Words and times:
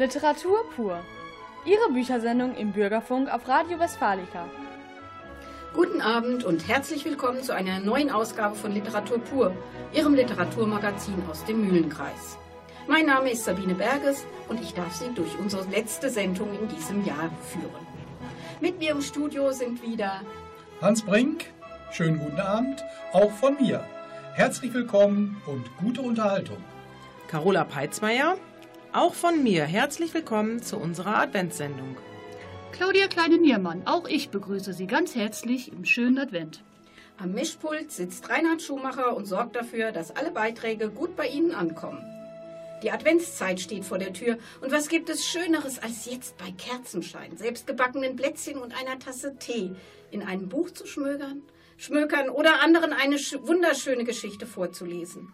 Literatur 0.00 0.64
pur. 0.74 0.98
Ihre 1.66 1.92
Büchersendung 1.92 2.56
im 2.56 2.72
Bürgerfunk 2.72 3.30
auf 3.30 3.46
Radio 3.46 3.78
Westfalica. 3.78 4.46
Guten 5.74 6.00
Abend 6.00 6.42
und 6.42 6.66
herzlich 6.66 7.04
willkommen 7.04 7.42
zu 7.42 7.54
einer 7.54 7.80
neuen 7.80 8.10
Ausgabe 8.10 8.54
von 8.54 8.72
Literatur 8.72 9.18
pur, 9.18 9.54
Ihrem 9.92 10.14
Literaturmagazin 10.14 11.22
aus 11.30 11.44
dem 11.44 11.66
Mühlenkreis. 11.66 12.38
Mein 12.88 13.04
Name 13.04 13.30
ist 13.30 13.44
Sabine 13.44 13.74
Berges 13.74 14.24
und 14.48 14.62
ich 14.62 14.72
darf 14.72 14.94
Sie 14.94 15.12
durch 15.14 15.38
unsere 15.38 15.68
letzte 15.68 16.08
Sendung 16.08 16.48
in 16.58 16.68
diesem 16.68 17.04
Jahr 17.04 17.28
führen. 17.50 17.86
Mit 18.62 18.78
mir 18.78 18.92
im 18.92 19.02
Studio 19.02 19.52
sind 19.52 19.82
wieder 19.82 20.22
Hans 20.80 21.02
Brink, 21.02 21.44
schönen 21.90 22.20
guten 22.20 22.40
Abend, 22.40 22.82
auch 23.12 23.32
von 23.32 23.54
mir. 23.60 23.84
Herzlich 24.32 24.72
willkommen 24.72 25.42
und 25.44 25.66
gute 25.76 26.00
Unterhaltung. 26.00 26.56
Carola 27.28 27.64
Peitzmeier, 27.64 28.38
auch 28.92 29.14
von 29.14 29.42
mir 29.42 29.64
herzlich 29.64 30.12
willkommen 30.14 30.62
zu 30.62 30.76
unserer 30.76 31.18
Adventssendung. 31.18 31.96
Claudia 32.72 33.06
Kleine-Niermann, 33.06 33.82
auch 33.86 34.08
ich 34.08 34.30
begrüße 34.30 34.72
Sie 34.72 34.86
ganz 34.86 35.14
herzlich 35.14 35.70
im 35.72 35.84
schönen 35.84 36.18
Advent. 36.18 36.62
Am 37.16 37.32
Mischpult 37.32 37.92
sitzt 37.92 38.28
Reinhard 38.28 38.62
Schumacher 38.62 39.16
und 39.16 39.26
sorgt 39.26 39.54
dafür, 39.54 39.92
dass 39.92 40.16
alle 40.16 40.32
Beiträge 40.32 40.90
gut 40.90 41.14
bei 41.14 41.28
Ihnen 41.28 41.52
ankommen. 41.52 42.04
Die 42.82 42.90
Adventszeit 42.90 43.60
steht 43.60 43.84
vor 43.84 43.98
der 43.98 44.12
Tür 44.12 44.38
und 44.60 44.72
was 44.72 44.88
gibt 44.88 45.08
es 45.08 45.26
Schöneres 45.26 45.80
als 45.80 46.06
jetzt 46.06 46.36
bei 46.38 46.50
Kerzenschein, 46.50 47.36
selbstgebackenen 47.36 48.16
Plätzchen 48.16 48.58
und 48.58 48.74
einer 48.74 48.98
Tasse 48.98 49.36
Tee 49.36 49.72
in 50.10 50.22
einem 50.22 50.48
Buch 50.48 50.70
zu 50.70 50.86
schmökern, 50.86 51.42
schmökern 51.76 52.28
oder 52.28 52.62
anderen 52.62 52.92
eine 52.92 53.16
wunderschöne 53.16 54.04
Geschichte 54.04 54.46
vorzulesen. 54.46 55.32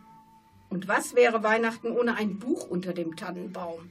Und 0.69 0.89
was 0.89 1.15
wäre 1.15 1.43
Weihnachten 1.43 1.91
ohne 1.91 2.15
ein 2.17 2.39
Buch 2.39 2.69
unter 2.69 2.93
dem 2.93 3.17
Tannenbaum? 3.17 3.91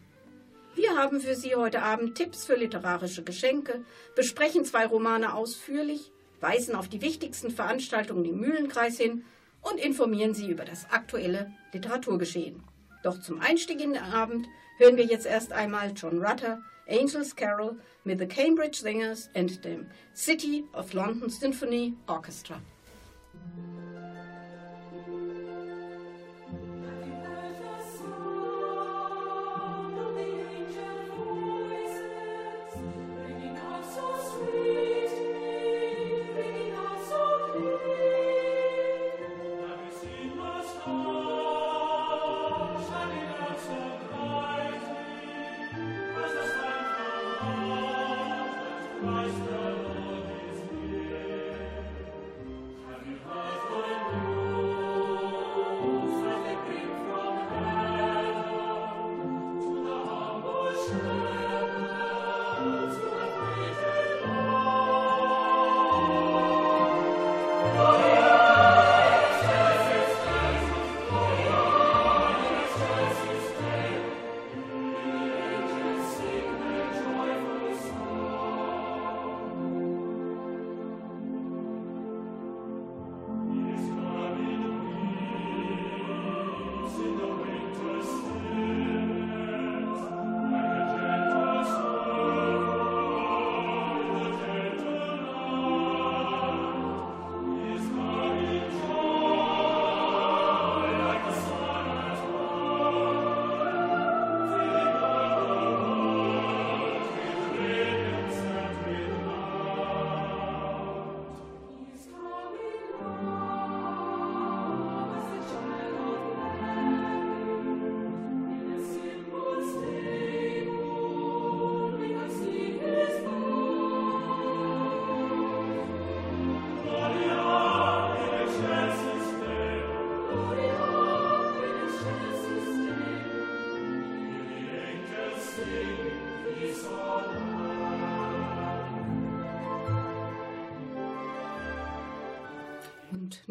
Wir 0.76 0.98
haben 0.98 1.22
für 1.22 1.36
Sie 1.36 1.56
heute 1.56 1.82
Abend 1.82 2.16
Tipps 2.16 2.46
für 2.46 2.56
literarische 2.56 3.24
Geschenke, 3.24 3.86
besprechen 4.16 4.66
zwei 4.66 4.86
Romane 4.86 5.34
ausführlich, 5.34 6.12
weisen 6.42 6.76
auf 6.76 6.90
die 6.90 7.02
wichtigsten 7.02 7.50
Veranstaltungen 7.50 8.26
im 8.26 8.40
Mühlenkreis 8.40 8.98
hin 8.98 9.24
und 9.62 9.80
informieren 9.80 10.34
Sie 10.34 10.50
über 10.50 10.66
das 10.66 10.90
aktuelle 10.92 11.52
Literaturgeschehen. 11.72 12.62
Doch 13.04 13.20
zum 13.20 13.40
Einstieg 13.40 13.82
in 13.82 13.94
den 13.94 14.04
Abend 14.04 14.48
hören 14.78 14.98
wir 14.98 15.06
jetzt 15.06 15.26
erst 15.26 15.54
einmal 15.54 15.94
John 15.96 16.22
Rutter, 16.22 16.62
Angels 16.90 17.36
Carol 17.36 17.78
mit 18.04 18.20
the 18.20 18.28
Cambridge 18.28 18.80
Singers 18.82 19.30
and 19.34 19.50
the 19.64 19.80
City 20.14 20.66
of 20.74 20.94
London 20.94 21.30
Symphony 21.30 21.94
Orchestra. 22.08 22.60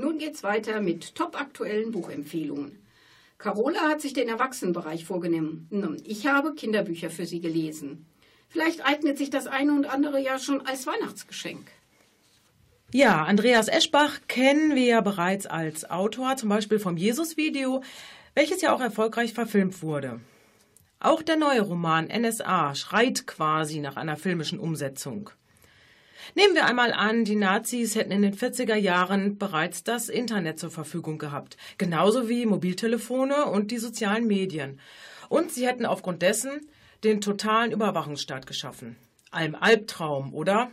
Nun 0.05 0.19
geht's 0.19 0.43
weiter 0.43 0.83
mit 0.83 1.15
topaktuellen 1.15 1.91
Buchempfehlungen. 1.91 2.79
Carola 3.39 3.89
hat 3.89 4.03
sich 4.03 4.13
den 4.13 4.29
Erwachsenenbereich 4.29 5.07
vorgenommen. 5.07 5.97
Ich 6.05 6.27
habe 6.27 6.55
Kinderbücher 6.55 7.09
für 7.09 7.25
sie 7.25 7.41
gelesen. 7.41 8.05
Vielleicht 8.51 8.85
eignet 8.85 9.17
sich 9.17 9.31
das 9.31 9.47
eine 9.47 9.73
und 9.73 9.87
andere 9.87 10.21
ja 10.21 10.39
schon 10.39 10.67
als 10.67 10.87
Weihnachtsgeschenk. 10.87 11.71
Ja, 12.93 13.25
Andreas 13.25 13.69
Eschbach 13.69 14.21
kennen 14.29 14.75
wir 14.75 14.85
ja 14.85 15.01
bereits 15.01 15.47
als 15.47 15.91
Autor, 15.91 16.37
zum 16.37 16.51
Beispiel 16.51 16.79
vom 16.79 16.99
Jesus-Video, 16.99 17.83
welches 18.35 18.61
ja 18.61 18.75
auch 18.75 18.83
erfolgreich 18.83 19.33
verfilmt 19.33 19.83
wurde. 19.83 20.21
Auch 21.01 21.23
der 21.23 21.37
neue 21.37 21.63
Roman 21.63 22.09
NSA 22.09 22.75
schreit 22.75 23.27
quasi 23.27 23.81
nach 23.81 23.97
einer 23.97 24.19
filmischen 24.19 24.59
Umsetzung. 24.59 25.31
Nehmen 26.35 26.55
wir 26.55 26.67
einmal 26.67 26.93
an, 26.93 27.25
die 27.25 27.37
Nazis 27.37 27.95
hätten 27.95 28.13
in 28.13 28.23
den 28.23 28.35
40er 28.35 28.77
Jahren 28.77 29.39
bereits 29.39 29.85
das 29.85 30.09
Internet 30.09 30.59
zur 30.59 30.71
Verfügung 30.71 31.19
gehabt, 31.19 31.57
genauso 31.79 32.29
wie 32.29 32.47
Mobiltelefone 32.47 33.47
und 33.47 33.71
die 33.71 33.79
sozialen 33.79 34.27
Medien. 34.27 34.81
Und 35.29 35.53
sie 35.53 35.67
hätten 35.67 35.87
aufgrund 35.87 36.23
dessen 36.23 36.61
den 37.03 37.21
totalen 37.21 37.73
Überwachungsstaat 37.73 38.47
geschaffen. 38.47 38.97
Ein 39.31 39.55
Albtraum, 39.55 40.33
oder? 40.33 40.71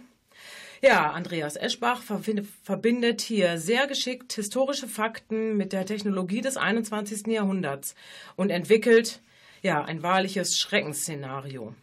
Ja, 0.84 1.12
Andreas 1.12 1.58
Eschbach 1.58 2.02
verbindet 2.02 3.22
hier 3.22 3.60
sehr 3.60 3.86
geschickt 3.86 4.34
historische 4.34 4.88
Fakten 4.88 5.56
mit 5.56 5.74
der 5.74 5.86
Technologie 5.86 6.42
des 6.42 6.58
21. 6.58 7.28
Jahrhunderts 7.28 7.94
und 8.36 8.50
entwickelt 8.50 9.22
ja 9.62 9.84
ein 9.84 10.02
wahrliches 10.02 10.58
Schreckensszenario. 10.58 11.76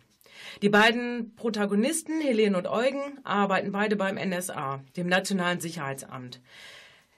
Die 0.60 0.68
beiden 0.68 1.36
Protagonisten, 1.36 2.20
Helene 2.20 2.56
und 2.56 2.66
Eugen, 2.66 3.20
arbeiten 3.22 3.70
beide 3.70 3.94
beim 3.94 4.16
NSA, 4.16 4.82
dem 4.96 5.06
Nationalen 5.06 5.60
Sicherheitsamt. 5.60 6.40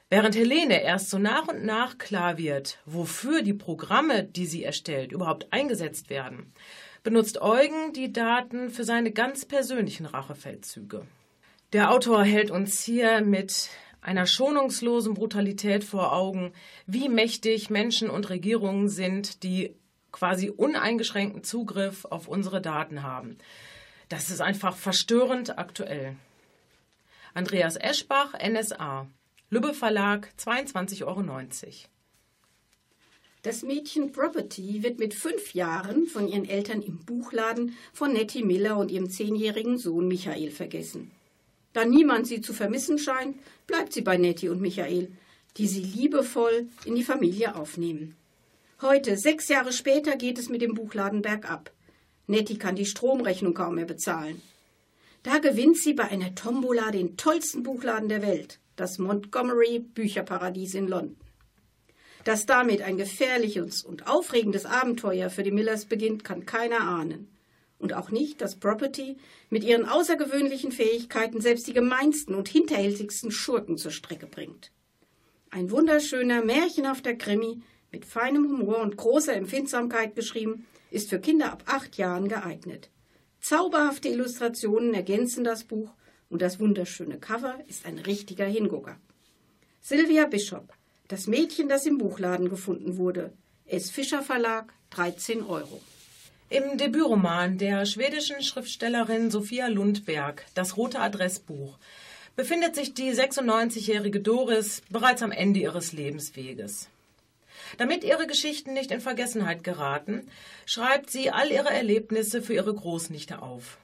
Während 0.09 0.35
Helene 0.35 0.83
erst 0.83 1.09
so 1.09 1.17
nach 1.17 1.47
und 1.47 1.65
nach 1.65 1.97
klar 1.97 2.37
wird, 2.37 2.79
wofür 2.85 3.41
die 3.41 3.53
Programme, 3.53 4.23
die 4.23 4.45
sie 4.45 4.63
erstellt, 4.63 5.11
überhaupt 5.11 5.51
eingesetzt 5.51 6.09
werden, 6.11 6.53
benutzt 7.01 7.41
Eugen 7.41 7.93
die 7.93 8.13
Daten 8.13 8.69
für 8.69 8.83
seine 8.83 9.11
ganz 9.11 9.45
persönlichen 9.45 10.05
Rachefeldzüge. 10.05 11.07
Der 11.73 11.91
Autor 11.91 12.23
hält 12.23 12.51
uns 12.51 12.83
hier 12.83 13.21
mit 13.21 13.69
einer 14.01 14.27
schonungslosen 14.27 15.13
Brutalität 15.13 15.83
vor 15.83 16.13
Augen, 16.13 16.53
wie 16.85 17.07
mächtig 17.07 17.69
Menschen 17.69 18.09
und 18.09 18.29
Regierungen 18.29 18.89
sind, 18.89 19.43
die 19.43 19.75
quasi 20.11 20.49
uneingeschränkten 20.49 21.43
Zugriff 21.43 22.05
auf 22.05 22.27
unsere 22.27 22.61
Daten 22.61 23.03
haben. 23.03 23.37
Das 24.09 24.29
ist 24.29 24.41
einfach 24.41 24.75
verstörend 24.75 25.57
aktuell. 25.57 26.15
Andreas 27.33 27.77
Eschbach, 27.77 28.33
NSA, 28.33 29.07
Lübbe 29.49 29.73
Verlag, 29.73 30.33
22,90 30.37 31.05
Euro. 31.05 31.23
Das 33.43 33.63
Mädchen 33.63 34.11
Property 34.11 34.83
wird 34.83 34.99
mit 34.99 35.13
fünf 35.13 35.53
Jahren 35.55 36.05
von 36.05 36.27
ihren 36.27 36.47
Eltern 36.47 36.81
im 36.81 36.99
Buchladen 36.99 37.75
von 37.91 38.13
Nettie 38.13 38.43
Miller 38.43 38.77
und 38.77 38.91
ihrem 38.91 39.09
zehnjährigen 39.09 39.77
Sohn 39.77 40.07
Michael 40.07 40.51
vergessen. 40.51 41.11
Da 41.73 41.85
niemand 41.85 42.27
sie 42.27 42.41
zu 42.41 42.53
vermissen 42.53 42.99
scheint, 42.99 43.37
bleibt 43.65 43.93
sie 43.93 44.01
bei 44.01 44.17
Nettie 44.17 44.49
und 44.49 44.61
Michael, 44.61 45.11
die 45.57 45.67
sie 45.67 45.81
liebevoll 45.81 46.67
in 46.85 46.95
die 46.95 47.03
Familie 47.03 47.55
aufnehmen. 47.55 48.15
Heute, 48.81 49.15
sechs 49.15 49.47
Jahre 49.47 49.73
später, 49.73 50.15
geht 50.15 50.39
es 50.39 50.49
mit 50.49 50.63
dem 50.63 50.73
Buchladen 50.73 51.21
bergab. 51.21 51.71
Nettie 52.25 52.57
kann 52.57 52.75
die 52.75 52.87
Stromrechnung 52.87 53.53
kaum 53.53 53.75
mehr 53.75 53.85
bezahlen. 53.85 54.41
Da 55.21 55.37
gewinnt 55.37 55.77
sie 55.77 55.93
bei 55.93 56.05
einer 56.05 56.33
Tombola 56.33 56.89
den 56.89 57.15
tollsten 57.15 57.61
Buchladen 57.61 58.09
der 58.09 58.23
Welt, 58.23 58.59
das 58.77 58.97
Montgomery 58.97 59.77
Bücherparadies 59.77 60.73
in 60.73 60.87
London. 60.87 61.15
Dass 62.23 62.47
damit 62.47 62.81
ein 62.81 62.97
gefährliches 62.97 63.83
und 63.83 64.07
aufregendes 64.07 64.65
Abenteuer 64.65 65.29
für 65.29 65.43
die 65.43 65.51
Millers 65.51 65.85
beginnt, 65.85 66.23
kann 66.23 66.47
keiner 66.47 66.81
ahnen. 66.81 67.29
Und 67.77 67.93
auch 67.93 68.09
nicht, 68.09 68.41
dass 68.41 68.59
Property 68.59 69.17
mit 69.51 69.63
ihren 69.63 69.87
außergewöhnlichen 69.87 70.71
Fähigkeiten 70.71 71.39
selbst 71.39 71.67
die 71.67 71.73
gemeinsten 71.73 72.33
und 72.33 72.49
hinterhältigsten 72.49 73.29
Schurken 73.29 73.77
zur 73.77 73.91
Strecke 73.91 74.25
bringt. 74.25 74.71
Ein 75.51 75.69
wunderschöner, 75.69 76.43
märchenhafter 76.43 77.13
Krimi, 77.13 77.61
mit 77.91 78.05
feinem 78.05 78.49
Humor 78.49 78.79
und 78.79 78.97
großer 78.97 79.33
Empfindsamkeit 79.33 80.15
geschrieben, 80.15 80.65
ist 80.91 81.09
für 81.09 81.19
Kinder 81.19 81.51
ab 81.51 81.63
acht 81.65 81.97
Jahren 81.97 82.27
geeignet. 82.27 82.89
Zauberhafte 83.39 84.09
Illustrationen 84.09 84.93
ergänzen 84.93 85.43
das 85.43 85.63
Buch 85.63 85.91
und 86.29 86.41
das 86.41 86.59
wunderschöne 86.59 87.19
Cover 87.19 87.55
ist 87.67 87.85
ein 87.85 87.97
richtiger 87.99 88.45
Hingucker. 88.45 88.97
Sylvia 89.81 90.25
Bishop 90.25 90.73
das 91.11 91.27
Mädchen, 91.27 91.67
das 91.67 91.85
im 91.85 91.97
Buchladen 91.97 92.49
gefunden 92.49 92.97
wurde. 92.97 93.33
S. 93.65 93.89
Fischer 93.89 94.21
Verlag, 94.21 94.73
13 94.91 95.43
Euro. 95.43 95.81
Im 96.49 96.77
Debütroman 96.77 97.57
der 97.57 97.85
schwedischen 97.85 98.41
Schriftstellerin 98.41 99.29
Sophia 99.29 99.67
Lundberg, 99.67 100.45
Das 100.53 100.77
rote 100.77 100.99
Adressbuch, 100.99 101.77
befindet 102.37 102.75
sich 102.75 102.93
die 102.93 103.11
96-jährige 103.11 104.21
Doris 104.21 104.81
bereits 104.89 105.21
am 105.21 105.31
Ende 105.31 105.59
ihres 105.59 105.91
Lebensweges. 105.91 106.87
Damit 107.77 108.03
ihre 108.03 108.27
Geschichten 108.27 108.73
nicht 108.73 108.91
in 108.91 109.01
Vergessenheit 109.01 109.63
geraten, 109.63 110.27
schreibt 110.65 111.09
sie 111.09 111.31
all 111.31 111.51
ihre 111.51 111.69
Erlebnisse 111.69 112.41
für 112.41 112.53
ihre 112.53 112.73
Großnichte 112.73 113.41
auf. 113.41 113.77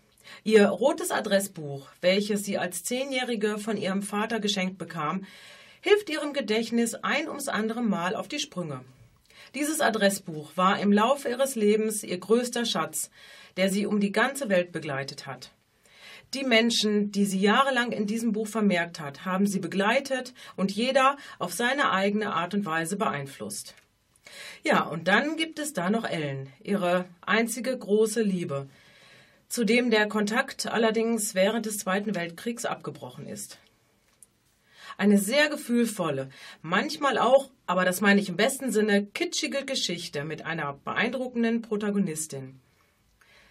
Ihr 0.44 0.68
rotes 0.68 1.12
Adressbuch, 1.12 1.88
welches 2.02 2.44
sie 2.44 2.58
als 2.58 2.84
Zehnjährige 2.84 3.58
von 3.58 3.78
ihrem 3.78 4.02
Vater 4.02 4.40
geschenkt 4.40 4.78
bekam, 4.78 5.26
hilft 5.82 6.10
ihrem 6.10 6.34
Gedächtnis 6.34 6.96
ein 6.96 7.28
ums 7.28 7.48
andere 7.48 7.82
Mal 7.82 8.16
auf 8.16 8.28
die 8.28 8.40
Sprünge. 8.40 8.84
Dieses 9.56 9.80
Adressbuch 9.80 10.52
war 10.56 10.80
im 10.80 10.92
Laufe 10.92 11.30
ihres 11.30 11.56
Lebens 11.56 12.04
ihr 12.04 12.18
größter 12.18 12.66
Schatz, 12.66 13.10
der 13.56 13.70
sie 13.70 13.86
um 13.86 14.00
die 14.00 14.12
ganze 14.12 14.50
Welt 14.50 14.72
begleitet 14.72 15.26
hat. 15.26 15.52
Die 16.34 16.44
Menschen, 16.44 17.12
die 17.12 17.26
sie 17.26 17.40
jahrelang 17.40 17.92
in 17.92 18.06
diesem 18.06 18.34
Buch 18.34 18.48
vermerkt 18.48 19.00
hat, 19.00 19.24
haben 19.24 19.48
sie 19.48 19.60
begleitet 19.60 20.34
und 20.58 20.72
jeder 20.72 21.18
auf 21.40 21.54
seine 21.54 21.92
eigene 21.92 22.34
Art 22.34 22.54
und 22.54 22.66
Weise 22.66 22.98
beeinflusst. 22.98 23.76
Ja, 24.64 24.84
und 24.84 25.08
dann 25.08 25.38
gibt 25.38 25.58
es 25.58 25.72
da 25.72 25.90
noch 25.90 26.04
Ellen, 26.04 26.52
ihre 26.62 27.06
einzige 27.22 27.78
große 27.78 28.22
Liebe, 28.22 28.68
zu 29.48 29.64
dem 29.64 29.90
der 29.90 30.10
Kontakt 30.10 30.68
allerdings 30.68 31.34
während 31.34 31.66
des 31.66 31.78
Zweiten 31.78 32.14
Weltkriegs 32.14 32.66
abgebrochen 32.66 33.26
ist. 33.26 33.60
Eine 34.98 35.20
sehr 35.20 35.48
gefühlvolle, 35.48 36.30
manchmal 36.62 37.18
auch, 37.18 37.52
aber 37.68 37.86
das 37.86 38.02
meine 38.02 38.20
ich 38.20 38.30
im 38.30 38.36
besten 38.36 38.72
Sinne, 38.72 39.06
kitschige 39.06 39.64
Geschichte 39.64 40.26
mit 40.26 40.46
einer 40.46 40.74
beeindruckenden 40.74 41.62
Protagonistin. 41.62 42.60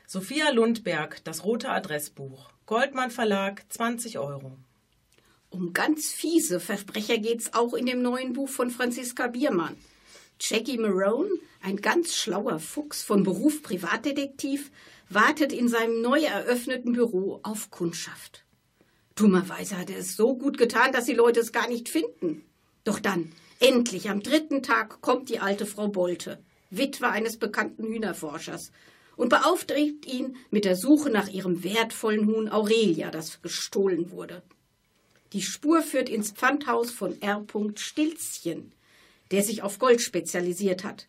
Sophia 0.06 0.50
Lundberg, 0.50 1.24
das 1.24 1.44
rote 1.44 1.70
Adressbuch. 1.70 2.50
Goldmann 2.66 3.12
Verlag, 3.12 3.62
20 3.68 4.18
Euro. 4.18 4.58
Um 5.50 5.72
ganz 5.72 6.08
fiese 6.08 6.58
Versprecher 6.58 7.16
geht's 7.18 7.54
auch 7.54 7.74
in 7.74 7.86
dem 7.86 8.02
neuen 8.02 8.32
Buch 8.32 8.48
von 8.48 8.70
Franziska 8.70 9.28
Biermann. 9.28 9.76
Jackie 10.40 10.76
Marone, 10.76 11.30
ein 11.62 11.76
ganz 11.76 12.16
schlauer 12.16 12.58
Fuchs 12.58 13.04
von 13.04 13.22
Beruf 13.22 13.62
Privatdetektiv, 13.62 14.72
wartet 15.08 15.52
in 15.52 15.68
seinem 15.68 16.02
neu 16.02 16.24
eröffneten 16.24 16.94
Büro 16.94 17.38
auf 17.44 17.70
Kundschaft. 17.70 18.44
Dummerweise 19.14 19.78
hat 19.78 19.88
er 19.88 19.98
es 19.98 20.16
so 20.16 20.36
gut 20.36 20.58
getan, 20.58 20.90
dass 20.90 21.04
die 21.04 21.14
Leute 21.14 21.38
es 21.38 21.52
gar 21.52 21.68
nicht 21.68 21.88
finden. 21.88 22.44
Doch 22.82 22.98
dann, 22.98 23.30
endlich 23.60 24.10
am 24.10 24.24
dritten 24.24 24.64
Tag, 24.64 25.00
kommt 25.02 25.28
die 25.28 25.38
alte 25.38 25.66
Frau 25.66 25.86
Bolte, 25.86 26.42
Witwe 26.70 27.10
eines 27.10 27.36
bekannten 27.36 27.84
Hühnerforschers, 27.84 28.72
und 29.16 29.30
beauftragt 29.30 30.06
ihn 30.06 30.36
mit 30.50 30.64
der 30.64 30.76
Suche 30.76 31.10
nach 31.10 31.28
ihrem 31.28 31.64
wertvollen 31.64 32.26
Huhn 32.26 32.48
Aurelia, 32.48 33.10
das 33.10 33.42
gestohlen 33.42 34.10
wurde. 34.10 34.42
Die 35.32 35.42
Spur 35.42 35.82
führt 35.82 36.08
ins 36.08 36.30
Pfandhaus 36.30 36.90
von 36.90 37.20
R. 37.20 37.44
Stilzchen, 37.76 38.72
der 39.30 39.42
sich 39.42 39.62
auf 39.62 39.78
Gold 39.78 40.00
spezialisiert 40.00 40.84
hat. 40.84 41.08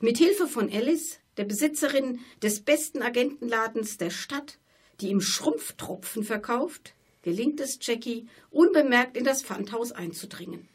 Mit 0.00 0.18
Hilfe 0.18 0.46
von 0.46 0.72
Alice, 0.72 1.18
der 1.36 1.44
Besitzerin 1.44 2.20
des 2.42 2.60
besten 2.60 3.02
Agentenladens 3.02 3.98
der 3.98 4.10
Stadt, 4.10 4.58
die 5.00 5.08
ihm 5.08 5.20
Schrumpftropfen 5.20 6.24
verkauft, 6.24 6.94
gelingt 7.22 7.60
es 7.60 7.78
Jackie, 7.80 8.26
unbemerkt 8.50 9.16
in 9.16 9.24
das 9.24 9.42
Pfandhaus 9.42 9.92
einzudringen. 9.92 10.68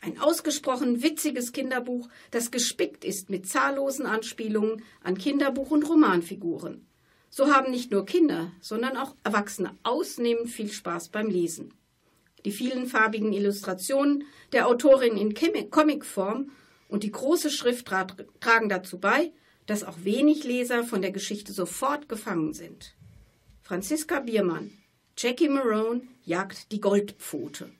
Ein 0.00 0.18
ausgesprochen 0.18 1.02
witziges 1.02 1.52
Kinderbuch, 1.52 2.08
das 2.30 2.50
gespickt 2.50 3.04
ist 3.04 3.28
mit 3.28 3.46
zahllosen 3.46 4.06
Anspielungen 4.06 4.82
an 5.02 5.18
Kinderbuch- 5.18 5.70
und 5.70 5.88
Romanfiguren. 5.88 6.86
So 7.28 7.52
haben 7.52 7.70
nicht 7.70 7.90
nur 7.90 8.06
Kinder, 8.06 8.50
sondern 8.60 8.96
auch 8.96 9.14
Erwachsene 9.24 9.76
ausnehmend 9.82 10.48
viel 10.48 10.72
Spaß 10.72 11.10
beim 11.10 11.28
Lesen. 11.28 11.74
Die 12.44 12.50
vielen 12.50 12.86
farbigen 12.86 13.32
Illustrationen 13.32 14.24
der 14.52 14.66
Autorin 14.66 15.16
in 15.16 15.34
Comicform 15.70 16.50
und 16.88 17.04
die 17.04 17.12
große 17.12 17.50
Schrift 17.50 17.86
tragen 17.86 18.68
dazu 18.68 18.98
bei, 18.98 19.32
dass 19.66 19.84
auch 19.84 19.98
wenig 20.02 20.44
Leser 20.44 20.82
von 20.82 21.02
der 21.02 21.12
Geschichte 21.12 21.52
sofort 21.52 22.08
gefangen 22.08 22.54
sind. 22.54 22.96
Franziska 23.62 24.20
Biermann 24.20 24.72
Jackie 25.16 25.50
Marone 25.50 26.08
jagt 26.24 26.72
die 26.72 26.80
Goldpfote. 26.80 27.70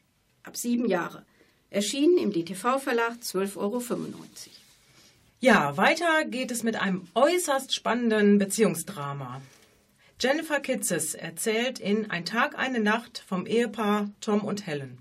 Ab 0.42 0.56
sieben 0.56 0.86
Jahre. 0.86 1.24
Erschienen 1.70 2.18
im 2.18 2.32
DTV-Verlag 2.32 3.14
12,95 3.22 3.56
Euro. 3.56 3.82
Ja, 5.40 5.76
weiter 5.76 6.24
geht 6.24 6.50
es 6.50 6.62
mit 6.62 6.76
einem 6.76 7.06
äußerst 7.14 7.74
spannenden 7.74 8.38
Beziehungsdrama. 8.38 9.40
Jennifer 10.20 10.60
Kitzes 10.60 11.14
erzählt 11.14 11.78
in 11.78 12.10
Ein 12.10 12.24
Tag, 12.24 12.58
eine 12.58 12.80
Nacht 12.80 13.24
vom 13.26 13.46
Ehepaar 13.46 14.10
Tom 14.20 14.40
und 14.42 14.66
Helen. 14.66 14.98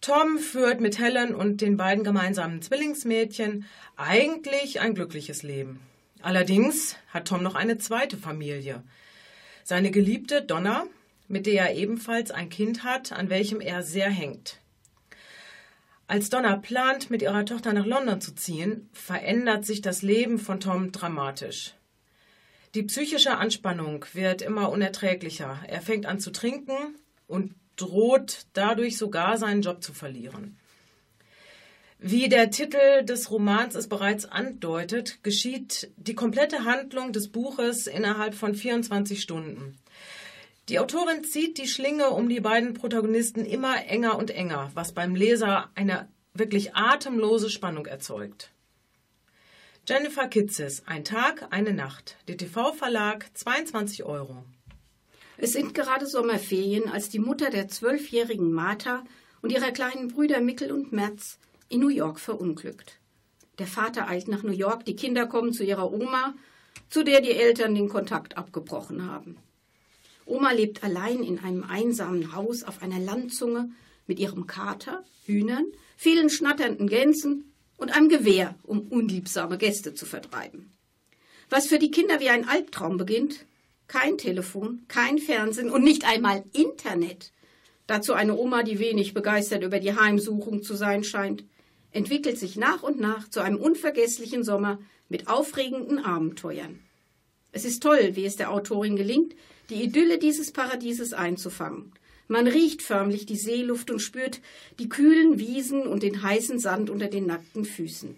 Tom 0.00 0.38
führt 0.38 0.80
mit 0.80 0.98
Helen 0.98 1.34
und 1.34 1.60
den 1.60 1.76
beiden 1.76 2.04
gemeinsamen 2.04 2.62
Zwillingsmädchen 2.62 3.66
eigentlich 3.96 4.80
ein 4.80 4.94
glückliches 4.94 5.42
Leben. 5.42 5.80
Allerdings 6.22 6.96
hat 7.08 7.28
Tom 7.28 7.42
noch 7.42 7.54
eine 7.54 7.78
zweite 7.78 8.16
Familie. 8.16 8.82
Seine 9.64 9.90
Geliebte 9.90 10.40
Donna 10.40 10.86
mit 11.32 11.46
der 11.46 11.70
er 11.70 11.74
ebenfalls 11.74 12.30
ein 12.30 12.50
Kind 12.50 12.84
hat, 12.84 13.10
an 13.12 13.30
welchem 13.30 13.60
er 13.60 13.82
sehr 13.82 14.10
hängt. 14.10 14.61
Als 16.12 16.28
Donna 16.28 16.56
plant, 16.56 17.08
mit 17.08 17.22
ihrer 17.22 17.46
Tochter 17.46 17.72
nach 17.72 17.86
London 17.86 18.20
zu 18.20 18.34
ziehen, 18.34 18.90
verändert 18.92 19.64
sich 19.64 19.80
das 19.80 20.02
Leben 20.02 20.38
von 20.38 20.60
Tom 20.60 20.92
dramatisch. 20.92 21.72
Die 22.74 22.82
psychische 22.82 23.38
Anspannung 23.38 24.04
wird 24.12 24.42
immer 24.42 24.70
unerträglicher. 24.70 25.60
Er 25.66 25.80
fängt 25.80 26.04
an 26.04 26.20
zu 26.20 26.30
trinken 26.30 26.98
und 27.28 27.54
droht 27.76 28.40
dadurch 28.52 28.98
sogar 28.98 29.38
seinen 29.38 29.62
Job 29.62 29.82
zu 29.82 29.94
verlieren. 29.94 30.58
Wie 31.98 32.28
der 32.28 32.50
Titel 32.50 33.06
des 33.06 33.30
Romans 33.30 33.74
es 33.74 33.88
bereits 33.88 34.26
andeutet, 34.26 35.22
geschieht 35.22 35.90
die 35.96 36.14
komplette 36.14 36.66
Handlung 36.66 37.14
des 37.14 37.28
Buches 37.28 37.86
innerhalb 37.86 38.34
von 38.34 38.54
24 38.54 39.22
Stunden. 39.22 39.78
Die 40.68 40.78
Autorin 40.78 41.24
zieht 41.24 41.58
die 41.58 41.66
Schlinge 41.66 42.10
um 42.10 42.28
die 42.28 42.40
beiden 42.40 42.74
Protagonisten 42.74 43.44
immer 43.44 43.84
enger 43.86 44.16
und 44.16 44.30
enger, 44.30 44.70
was 44.74 44.92
beim 44.92 45.16
Leser 45.16 45.70
eine 45.74 46.08
wirklich 46.34 46.76
atemlose 46.76 47.50
Spannung 47.50 47.86
erzeugt. 47.86 48.52
Jennifer 49.88 50.28
Kitzes, 50.28 50.84
Ein 50.86 51.04
Tag, 51.04 51.48
eine 51.50 51.72
Nacht. 51.72 52.16
DTV 52.28 52.72
Verlag, 52.74 53.26
22 53.34 54.04
Euro. 54.04 54.44
Es 55.36 55.52
sind 55.52 55.74
gerade 55.74 56.06
Sommerferien, 56.06 56.88
als 56.88 57.08
die 57.08 57.18
Mutter 57.18 57.50
der 57.50 57.66
zwölfjährigen 57.66 58.52
Martha 58.52 59.02
und 59.40 59.50
ihrer 59.50 59.72
kleinen 59.72 60.06
Brüder 60.06 60.40
Mickel 60.40 60.70
und 60.70 60.92
Merz 60.92 61.40
in 61.68 61.80
New 61.80 61.88
York 61.88 62.20
verunglückt. 62.20 63.00
Der 63.58 63.66
Vater 63.66 64.08
eilt 64.08 64.28
nach 64.28 64.44
New 64.44 64.52
York, 64.52 64.84
die 64.84 64.94
Kinder 64.94 65.26
kommen 65.26 65.52
zu 65.52 65.64
ihrer 65.64 65.92
Oma, 65.92 66.34
zu 66.88 67.02
der 67.02 67.20
die 67.20 67.32
Eltern 67.32 67.74
den 67.74 67.88
Kontakt 67.88 68.36
abgebrochen 68.36 69.10
haben. 69.10 69.36
Oma 70.24 70.52
lebt 70.52 70.84
allein 70.84 71.22
in 71.22 71.38
einem 71.38 71.64
einsamen 71.64 72.34
Haus 72.34 72.62
auf 72.62 72.82
einer 72.82 72.98
Landzunge 72.98 73.70
mit 74.06 74.18
ihrem 74.18 74.46
Kater, 74.46 75.04
Hühnern, 75.24 75.66
vielen 75.96 76.30
schnatternden 76.30 76.88
Gänsen 76.88 77.52
und 77.76 77.94
einem 77.94 78.08
Gewehr, 78.08 78.54
um 78.62 78.80
unliebsame 78.88 79.58
Gäste 79.58 79.94
zu 79.94 80.06
vertreiben. 80.06 80.72
Was 81.50 81.66
für 81.66 81.78
die 81.78 81.90
Kinder 81.90 82.20
wie 82.20 82.28
ein 82.28 82.48
Albtraum 82.48 82.96
beginnt, 82.96 83.44
kein 83.88 84.16
Telefon, 84.16 84.84
kein 84.88 85.18
Fernsehen 85.18 85.70
und 85.70 85.84
nicht 85.84 86.06
einmal 86.06 86.44
Internet. 86.52 87.32
Dazu 87.86 88.14
eine 88.14 88.36
Oma, 88.36 88.62
die 88.62 88.78
wenig 88.78 89.12
begeistert 89.12 89.62
über 89.62 89.80
die 89.80 89.94
Heimsuchung 89.94 90.62
zu 90.62 90.74
sein 90.74 91.04
scheint, 91.04 91.44
entwickelt 91.90 92.38
sich 92.38 92.56
nach 92.56 92.82
und 92.82 93.00
nach 93.00 93.28
zu 93.28 93.40
einem 93.40 93.58
unvergesslichen 93.58 94.44
Sommer 94.44 94.78
mit 95.08 95.28
aufregenden 95.28 95.98
Abenteuern. 95.98 96.80
Es 97.52 97.66
ist 97.66 97.82
toll, 97.82 98.12
wie 98.14 98.24
es 98.24 98.36
der 98.36 98.50
Autorin 98.50 98.96
gelingt, 98.96 99.34
die 99.72 99.84
Idylle 99.84 100.18
dieses 100.18 100.52
Paradieses 100.52 101.14
einzufangen. 101.14 101.92
Man 102.28 102.46
riecht 102.46 102.82
förmlich 102.82 103.24
die 103.24 103.36
Seeluft 103.36 103.90
und 103.90 104.00
spürt 104.00 104.40
die 104.78 104.88
kühlen 104.88 105.38
Wiesen 105.38 105.86
und 105.86 106.02
den 106.02 106.22
heißen 106.22 106.58
Sand 106.58 106.90
unter 106.90 107.08
den 107.08 107.26
nackten 107.26 107.64
Füßen. 107.64 108.16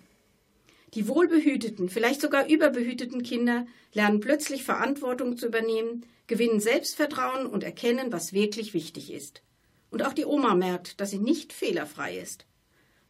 Die 0.94 1.08
wohlbehüteten, 1.08 1.88
vielleicht 1.88 2.20
sogar 2.20 2.48
überbehüteten 2.48 3.22
Kinder 3.22 3.66
lernen 3.92 4.20
plötzlich 4.20 4.64
Verantwortung 4.64 5.36
zu 5.36 5.46
übernehmen, 5.46 6.04
gewinnen 6.26 6.60
Selbstvertrauen 6.60 7.46
und 7.46 7.62
erkennen, 7.62 8.10
was 8.10 8.32
wirklich 8.32 8.74
wichtig 8.74 9.12
ist. 9.12 9.42
Und 9.90 10.04
auch 10.04 10.12
die 10.12 10.24
Oma 10.24 10.54
merkt, 10.54 11.00
dass 11.00 11.10
sie 11.10 11.18
nicht 11.18 11.52
fehlerfrei 11.52 12.18
ist. 12.18 12.46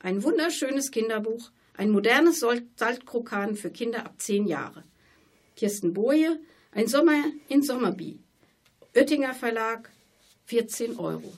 Ein 0.01 0.23
wunderschönes 0.23 0.91
Kinderbuch, 0.91 1.51
ein 1.77 1.91
modernes 1.91 2.41
Saltkrokan 2.41 3.57
für 3.57 3.71
Kinder 3.71 4.05
ab 4.05 4.15
zehn 4.19 4.47
Jahre. 4.47 4.85
Kirsten 5.57 5.95
Boje, 5.95 6.41
Ein 6.77 6.89
Sommer 6.89 7.23
in 7.47 7.63
Sommerby. 7.63 8.24
Oettinger 8.97 9.35
Verlag, 9.35 9.91
14 10.47 11.01
Euro. 11.01 11.33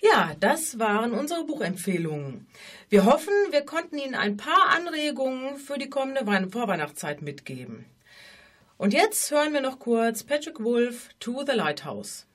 Ja, 0.00 0.34
das 0.40 0.78
waren 0.78 1.12
unsere 1.12 1.44
Buchempfehlungen. 1.44 2.46
Wir 2.88 3.04
hoffen, 3.04 3.34
wir 3.50 3.62
konnten 3.66 3.98
Ihnen 3.98 4.14
ein 4.14 4.38
paar 4.38 4.70
Anregungen 4.70 5.58
für 5.58 5.76
die 5.76 5.90
kommende 5.90 6.24
Vorweihnachtszeit 6.50 7.20
mitgeben. 7.20 7.84
Und 8.78 8.94
jetzt 8.94 9.30
hören 9.30 9.52
wir 9.52 9.60
noch 9.60 9.78
kurz 9.78 10.22
Patrick 10.22 10.64
Wolf 10.64 11.10
To 11.20 11.44
the 11.46 11.52
Lighthouse. 11.52 12.26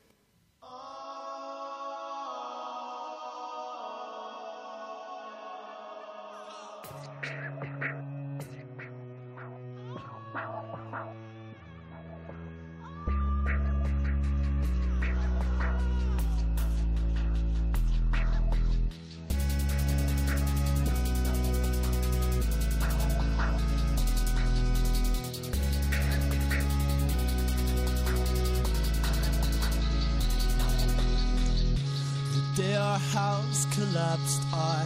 House 33.13 33.65
collapsed, 33.73 34.41
I 34.53 34.85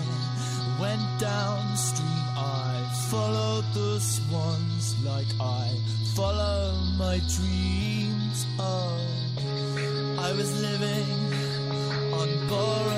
went 0.79 1.01
downstream. 1.19 2.09
I 2.37 2.89
followed 3.09 3.65
the 3.73 3.99
swans 3.99 4.95
like 5.03 5.27
I 5.39 5.69
follow 6.15 6.73
my 6.97 7.19
dreams. 7.35 8.47
Oh, 8.59 8.97
I 10.19 10.31
was 10.33 10.49
living 10.61 11.33
on 12.13 12.47
borrowed 12.47 12.94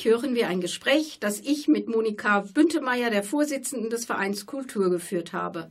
Gleich 0.00 0.12
hören 0.12 0.34
wir 0.34 0.48
ein 0.48 0.62
Gespräch, 0.62 1.18
das 1.20 1.40
ich 1.40 1.68
mit 1.68 1.88
Monika 1.88 2.46
Büntemeyer, 2.54 3.10
der 3.10 3.22
Vorsitzenden 3.22 3.90
des 3.90 4.06
Vereins 4.06 4.46
Kultur, 4.46 4.88
geführt 4.88 5.34
habe. 5.34 5.70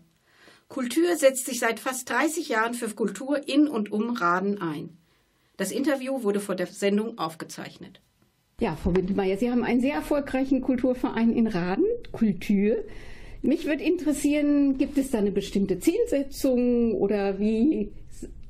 Kultur 0.68 1.16
setzt 1.16 1.48
sich 1.48 1.60
seit 1.60 1.80
fast 1.80 2.08
30 2.10 2.48
Jahren 2.48 2.76
für 2.76 2.90
Kultur 2.90 3.48
in 3.48 3.68
und 3.68 3.92
um 3.92 4.12
Raden 4.12 4.62
ein. 4.62 4.98
Das 5.58 5.72
Interview 5.72 6.22
wurde 6.22 6.40
vor 6.40 6.54
der 6.54 6.68
Sendung 6.68 7.18
aufgezeichnet. 7.18 8.02
Ja, 8.60 8.76
Frau 8.76 8.92
Büntemeyer, 8.92 9.38
Sie 9.38 9.50
haben 9.50 9.64
einen 9.64 9.82
sehr 9.82 9.96
erfolgreichen 9.96 10.62
Kulturverein 10.62 11.34
in 11.34 11.48
Raden, 11.48 11.86
Kultur. 12.12 12.76
Mich 13.42 13.66
würde 13.66 13.84
interessieren, 13.84 14.78
gibt 14.78 15.00
es 15.00 15.10
da 15.10 15.18
eine 15.18 15.32
bestimmte 15.32 15.80
Zielsetzung 15.80 16.94
oder 16.94 17.40
wie 17.40 17.92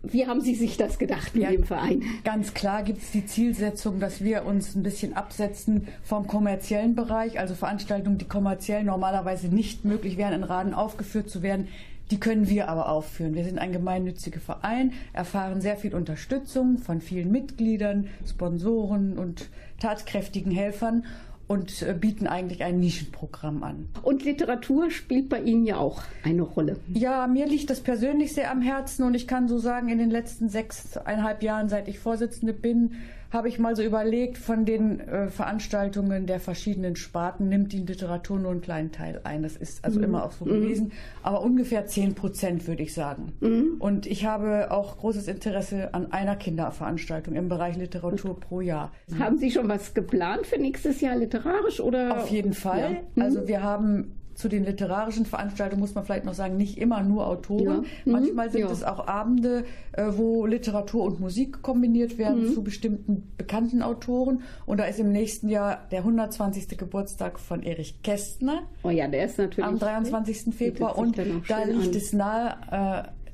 wie 0.02 0.28
haben 0.28 0.42
Sie 0.42 0.56
sich 0.56 0.78
das 0.78 0.98
gedacht 0.98 1.36
mit 1.36 1.44
ja, 1.44 1.52
dem 1.52 1.66
Verein? 1.66 2.04
Ganz 2.24 2.54
klar 2.54 2.84
gibt 2.84 3.02
es 3.02 3.12
die 3.12 3.26
Zielsetzung, 3.26 4.00
dass 4.00 4.24
wir 4.24 4.46
uns 4.46 4.76
ein 4.76 4.84
bisschen 4.84 5.14
absetzen 5.14 5.88
vom 6.04 6.26
kommerziellen 6.26 6.96
Bereich, 6.96 7.38
also 7.40 7.54
Veranstaltungen, 7.54 8.18
die 8.18 8.28
kommerziell 8.28 8.84
normalerweise 8.84 9.48
nicht 9.48 9.84
möglich 9.84 10.18
wären, 10.18 10.34
in 10.34 10.44
Raden 10.44 10.74
aufgeführt 10.74 11.30
zu 11.30 11.42
werden. 11.44 11.68
Die 12.12 12.20
können 12.20 12.50
wir 12.50 12.70
aber 12.70 12.90
aufführen. 12.90 13.36
Wir 13.36 13.44
sind 13.44 13.60
ein 13.60 13.72
gemeinnütziger 13.72 14.40
Verein, 14.40 14.94
erfahren 15.14 15.62
sehr 15.62 15.78
viel 15.78 15.94
Unterstützung 15.94 16.80
von 16.80 17.02
vielen 17.02 17.32
Mitgliedern, 17.32 18.08
Sponsoren 18.26 19.20
und 19.20 19.50
tatkräftigen 19.80 20.52
Helfern 20.52 21.04
und 21.50 21.82
äh, 21.82 21.96
bieten 22.00 22.28
eigentlich 22.28 22.64
ein 22.64 22.80
Nischenprogramm 22.80 23.64
an. 23.64 23.90
Und 24.04 24.24
Literatur 24.24 24.92
spielt 24.92 25.30
bei 25.30 25.42
Ihnen 25.42 25.66
ja 25.66 25.78
auch 25.78 26.04
eine 26.24 26.44
Rolle. 26.44 26.78
Ja, 26.94 27.26
mir 27.26 27.48
liegt 27.48 27.72
das 27.72 27.82
persönlich 27.82 28.34
sehr 28.34 28.52
am 28.52 28.62
Herzen 28.62 29.04
und 29.04 29.16
ich 29.16 29.28
kann 29.28 29.48
so 29.48 29.58
sagen, 29.58 29.90
in 29.90 29.98
den 29.98 30.12
letzten 30.12 30.50
sechseinhalb 30.50 31.42
Jahren, 31.42 31.68
seit 31.68 31.88
ich 31.88 31.98
Vorsitzende 31.98 32.54
bin, 32.54 32.98
habe 33.32 33.48
ich 33.48 33.60
mal 33.60 33.76
so 33.76 33.84
überlegt, 33.84 34.38
von 34.38 34.66
den 34.66 35.00
äh, 35.00 35.30
Veranstaltungen 35.30 36.26
der 36.26 36.40
verschiedenen 36.40 36.96
Sparten 36.96 37.48
nimmt 37.48 37.74
die 37.74 37.80
Literatur 37.80 38.40
nur 38.40 38.52
einen 38.52 38.62
kleinen 38.62 38.92
Teil 38.92 39.22
ein. 39.24 39.44
Das 39.44 39.56
ist 39.56 39.86
also 39.86 40.00
mhm. 40.00 40.06
immer 40.06 40.26
auch 40.26 40.32
so 40.32 40.46
mhm. 40.46 40.50
gewesen. 40.50 40.92
Aber 41.22 41.42
ungefähr 41.42 41.86
10 41.86 42.16
Prozent, 42.16 42.68
würde 42.68 42.84
ich 42.84 42.94
sagen. 42.94 43.34
Mhm. 43.40 43.76
Und 43.80 44.08
ich 44.08 44.26
habe 44.26 44.72
auch 44.72 44.98
großes 44.98 45.28
Interesse 45.28 45.94
an 45.94 46.12
einer 46.12 46.36
Kinderveranstaltung 46.36 47.36
im 47.36 47.50
Bereich 47.50 47.78
Literatur 47.78 48.40
pro 48.40 48.62
Jahr. 48.62 48.92
Haben 49.20 49.38
Sie 49.38 49.52
schon 49.52 49.70
was 49.70 49.94
geplant 49.94 50.48
für 50.48 50.58
nächstes 50.58 51.02
Jahr 51.02 51.16
literarisch? 51.16 51.80
Oder? 51.80 52.18
Auf 52.18 52.30
jeden 52.30 52.54
Fall. 52.54 52.80
Ja. 52.80 52.90
Mhm. 53.16 53.22
Also 53.22 53.48
wir 53.48 53.62
haben 53.62 54.19
zu 54.40 54.48
den 54.48 54.64
literarischen 54.64 55.26
Veranstaltungen 55.26 55.82
muss 55.82 55.96
man 55.96 56.06
vielleicht 56.06 56.24
noch 56.24 56.34
sagen, 56.34 56.56
nicht 56.56 56.78
immer 56.78 57.04
nur 57.04 57.28
Autoren. 57.28 57.66
Ja. 57.66 57.74
Mhm. 58.06 58.12
Manchmal 58.14 58.50
sind 58.50 58.62
ja. 58.62 58.72
es 58.72 58.86
auch 58.86 59.06
Abende, 59.06 59.66
äh, 59.92 60.06
wo 60.12 60.46
Literatur 60.46 61.04
und 61.04 61.20
Musik 61.20 61.62
kombiniert 61.62 62.18
werden 62.18 62.48
mhm. 62.48 62.54
zu 62.54 62.64
bestimmten 62.64 63.34
bekannten 63.38 63.82
Autoren. 63.82 64.42
Und 64.66 64.80
da 64.80 64.86
ist 64.86 64.98
im 64.98 65.12
nächsten 65.12 65.50
Jahr 65.50 65.86
der 65.92 66.00
120. 66.00 66.78
Geburtstag 66.78 67.38
von 67.38 67.64
Erich 67.64 68.02
Kästner. 68.02 68.62
Oh 68.84 68.90
ja, 68.90 69.10
der 69.10 69.26
ist 69.26 69.38
natürlich. 69.38 69.66
Am 69.66 69.78
23. 69.78 70.56
Februar. 70.56 70.98
Und 70.98 71.18
da 71.18 71.24
liegt 71.24 71.52
an. 71.52 71.94
es 71.94 72.14
nahe, 72.14 72.56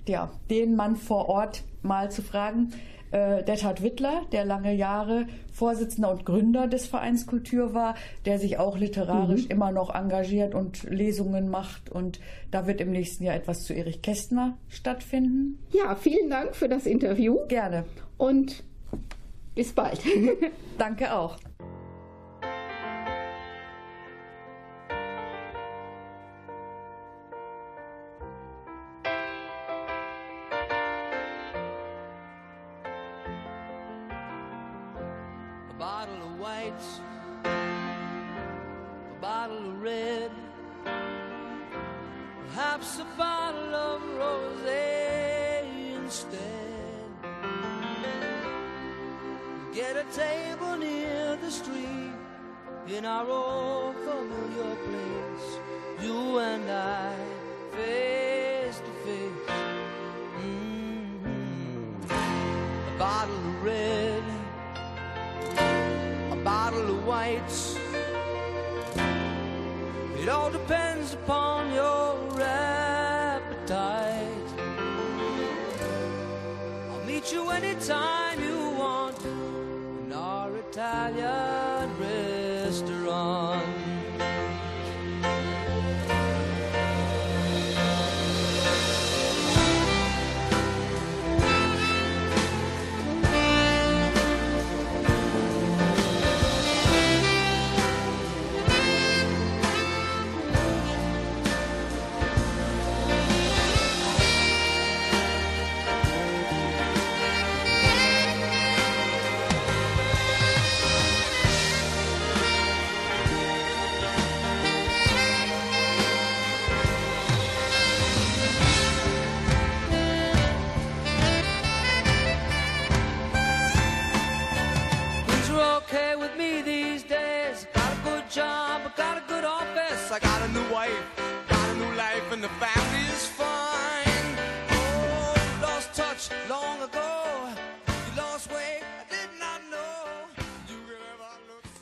äh, 0.08 0.12
ja, 0.12 0.32
den 0.50 0.76
Mann 0.76 0.96
vor 0.96 1.30
Ort 1.30 1.64
mal 1.84 2.10
zu 2.10 2.24
fragen, 2.24 2.72
äh, 3.16 3.44
Detthard 3.44 3.82
Wittler, 3.82 4.24
der 4.34 4.44
lange 4.44 4.74
Jahre 4.74 5.26
Vorsitzender 5.54 6.12
und 6.12 6.26
Gründer 6.26 6.68
des 6.68 6.86
Vereins 6.86 7.26
Kultur 7.26 7.74
war, 7.74 7.96
der 8.26 8.40
sich 8.40 8.58
auch 8.58 8.78
literarisch 8.78 9.46
mhm. 9.46 9.52
immer 9.52 9.72
noch 9.72 9.96
engagiert 9.96 10.54
und 10.54 10.84
Lesungen 10.84 11.50
macht. 11.50 11.90
Und 11.90 12.20
da 12.52 12.68
wird 12.68 12.82
im 12.82 12.92
nächsten 12.92 13.24
Jahr 13.24 13.36
etwas 13.36 13.64
zu 13.64 13.74
Erich 13.74 14.02
Kästner 14.02 14.58
stattfinden. 14.68 15.60
Ja, 15.72 15.96
vielen 15.96 16.30
Dank 16.30 16.56
für 16.56 16.68
das 16.68 16.86
Interview. 16.86 17.40
Gerne. 17.48 17.86
Und 18.18 18.64
bis 19.56 19.72
bald. 19.72 20.02
Danke 20.78 21.16
auch. 21.16 21.38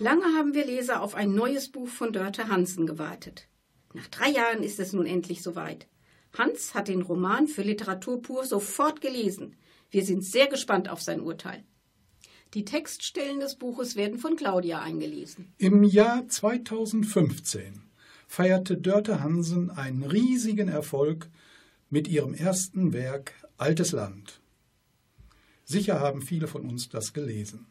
Lange 0.04 0.26
haben 0.38 0.54
wir 0.54 0.66
Leser 0.66 1.02
auf 1.02 1.16
ein 1.16 1.34
neues 1.34 1.70
Buch 1.70 1.88
von 1.88 2.12
Dörte 2.12 2.50
Hansen 2.50 2.86
gewartet. 2.86 3.48
Nach 3.94 4.08
drei 4.08 4.32
Jahren 4.32 4.62
ist 4.62 4.78
es 4.82 4.92
nun 4.92 5.06
endlich 5.06 5.42
soweit. 5.42 5.88
Hans 6.38 6.76
hat 6.76 6.89
den 6.89 7.02
Roman 7.02 7.48
für 7.48 7.62
Literatur 7.62 8.22
pur 8.22 8.44
sofort 8.44 9.00
gelesen. 9.00 9.56
Wir 9.92 10.04
sind 10.04 10.26
sehr 10.26 10.48
gespannt 10.48 10.89
auf 10.89 11.02
sein 11.02 11.22
Urteil. 11.22 11.63
Die 12.54 12.66
Textstellen 12.66 13.39
des 13.39 13.56
Buches 13.56 13.96
werden 13.96 14.20
von 14.20 14.36
Claudia 14.36 14.82
eingelesen. 14.82 15.54
Im 15.58 15.86
Jahr 15.86 16.28
2015 16.28 17.84
feierte 18.28 18.76
Dörte 18.76 19.24
Hansen 19.24 19.70
einen 19.70 20.04
riesigen 20.04 20.68
Erfolg 20.68 21.30
mit 21.89 22.10
ihrem 22.10 22.34
ersten 22.34 22.92
Werk 22.92 23.36
Altes 23.56 23.94
Land. 23.94 24.42
Sicher 25.63 26.02
haben 26.02 26.22
viele 26.22 26.50
von 26.50 26.70
uns 26.70 26.89
das 26.89 27.13
gelesen. 27.13 27.68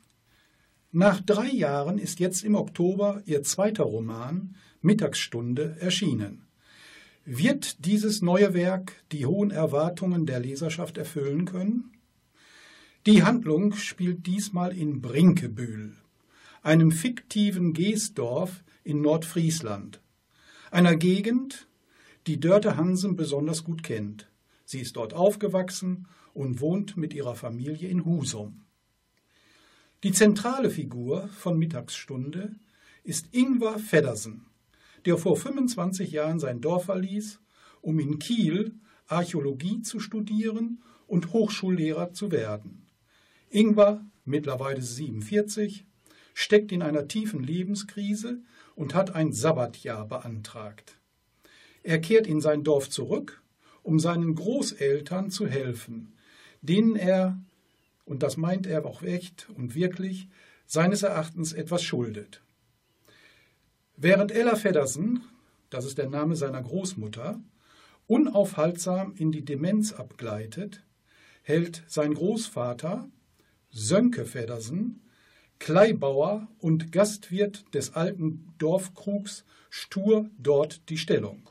Nach 0.94 1.22
drei 1.22 1.48
Jahren 1.48 1.96
ist 1.96 2.20
jetzt 2.20 2.44
im 2.44 2.54
Oktober 2.54 3.22
ihr 3.24 3.42
zweiter 3.42 3.84
Roman 3.84 4.56
Mittagsstunde 4.82 5.78
erschienen. 5.80 6.44
Wird 7.24 7.86
dieses 7.86 8.20
neue 8.20 8.52
Werk 8.52 9.02
die 9.10 9.24
hohen 9.24 9.50
Erwartungen 9.50 10.26
der 10.26 10.38
Leserschaft 10.38 10.98
erfüllen 10.98 11.46
können? 11.46 11.92
Die 13.06 13.22
Handlung 13.22 13.72
spielt 13.72 14.26
diesmal 14.26 14.76
in 14.76 15.00
Brinkebühl, 15.00 15.96
einem 16.60 16.92
fiktiven 16.92 17.72
Geesdorf 17.72 18.62
in 18.84 19.00
Nordfriesland, 19.00 20.02
einer 20.70 20.96
Gegend, 20.96 21.68
die 22.26 22.38
Dörte 22.38 22.76
Hansen 22.76 23.16
besonders 23.16 23.64
gut 23.64 23.82
kennt. 23.82 24.28
Sie 24.66 24.80
ist 24.80 24.96
dort 24.96 25.14
aufgewachsen 25.14 26.06
und 26.34 26.60
wohnt 26.60 26.98
mit 26.98 27.14
ihrer 27.14 27.34
Familie 27.34 27.88
in 27.88 28.04
Husum. 28.04 28.61
Die 30.04 30.10
zentrale 30.10 30.68
Figur 30.68 31.28
von 31.28 31.56
Mittagsstunde 31.56 32.56
ist 33.04 33.28
Ingvar 33.30 33.78
Feddersen, 33.78 34.46
der 35.06 35.16
vor 35.16 35.36
25 35.36 36.10
Jahren 36.10 36.40
sein 36.40 36.60
Dorf 36.60 36.86
verließ, 36.86 37.38
um 37.82 38.00
in 38.00 38.18
Kiel 38.18 38.74
Archäologie 39.06 39.82
zu 39.82 40.00
studieren 40.00 40.82
und 41.06 41.32
Hochschullehrer 41.32 42.12
zu 42.12 42.32
werden. 42.32 42.88
Ingvar, 43.48 44.04
mittlerweile 44.24 44.82
47, 44.82 45.86
steckt 46.34 46.72
in 46.72 46.82
einer 46.82 47.06
tiefen 47.06 47.40
Lebenskrise 47.40 48.42
und 48.74 48.96
hat 48.96 49.14
ein 49.14 49.32
Sabbatjahr 49.32 50.08
beantragt. 50.08 50.98
Er 51.84 52.00
kehrt 52.00 52.26
in 52.26 52.40
sein 52.40 52.64
Dorf 52.64 52.90
zurück, 52.90 53.40
um 53.84 54.00
seinen 54.00 54.34
Großeltern 54.34 55.30
zu 55.30 55.46
helfen, 55.46 56.14
denen 56.60 56.96
er 56.96 57.40
und 58.04 58.22
das 58.22 58.36
meint 58.36 58.66
er 58.66 58.84
auch 58.84 59.02
echt 59.02 59.48
und 59.50 59.74
wirklich, 59.74 60.28
seines 60.66 61.02
Erachtens 61.02 61.52
etwas 61.52 61.82
schuldet. 61.82 62.42
Während 63.96 64.32
Ella 64.32 64.56
Feddersen, 64.56 65.22
das 65.70 65.84
ist 65.84 65.98
der 65.98 66.08
Name 66.08 66.34
seiner 66.36 66.62
Großmutter, 66.62 67.40
unaufhaltsam 68.06 69.14
in 69.16 69.32
die 69.32 69.44
Demenz 69.44 69.92
abgleitet, 69.92 70.82
hält 71.42 71.82
sein 71.86 72.14
Großvater, 72.14 73.08
Sönke 73.70 74.24
Feddersen, 74.24 75.00
Kleibauer 75.58 76.48
und 76.58 76.90
Gastwirt 76.90 77.64
des 77.74 77.94
alten 77.94 78.52
Dorfkrugs 78.58 79.44
stur 79.70 80.28
dort 80.36 80.88
die 80.88 80.98
Stellung. 80.98 81.48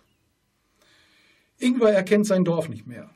Ingwer 1.58 1.94
erkennt 1.94 2.28
sein 2.28 2.44
Dorf 2.44 2.70
nicht 2.70 2.86
mehr. 2.86 3.10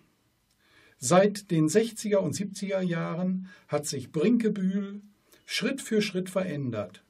Seit 0.97 1.51
den 1.51 1.67
60er 1.67 2.17
und 2.17 2.35
70er 2.35 2.81
Jahren 2.81 3.49
hat 3.67 3.85
sich 3.85 4.11
Brinkebühl 4.11 5.01
Schritt 5.45 5.81
für 5.81 6.01
Schritt 6.01 6.29
verändert 6.29 7.03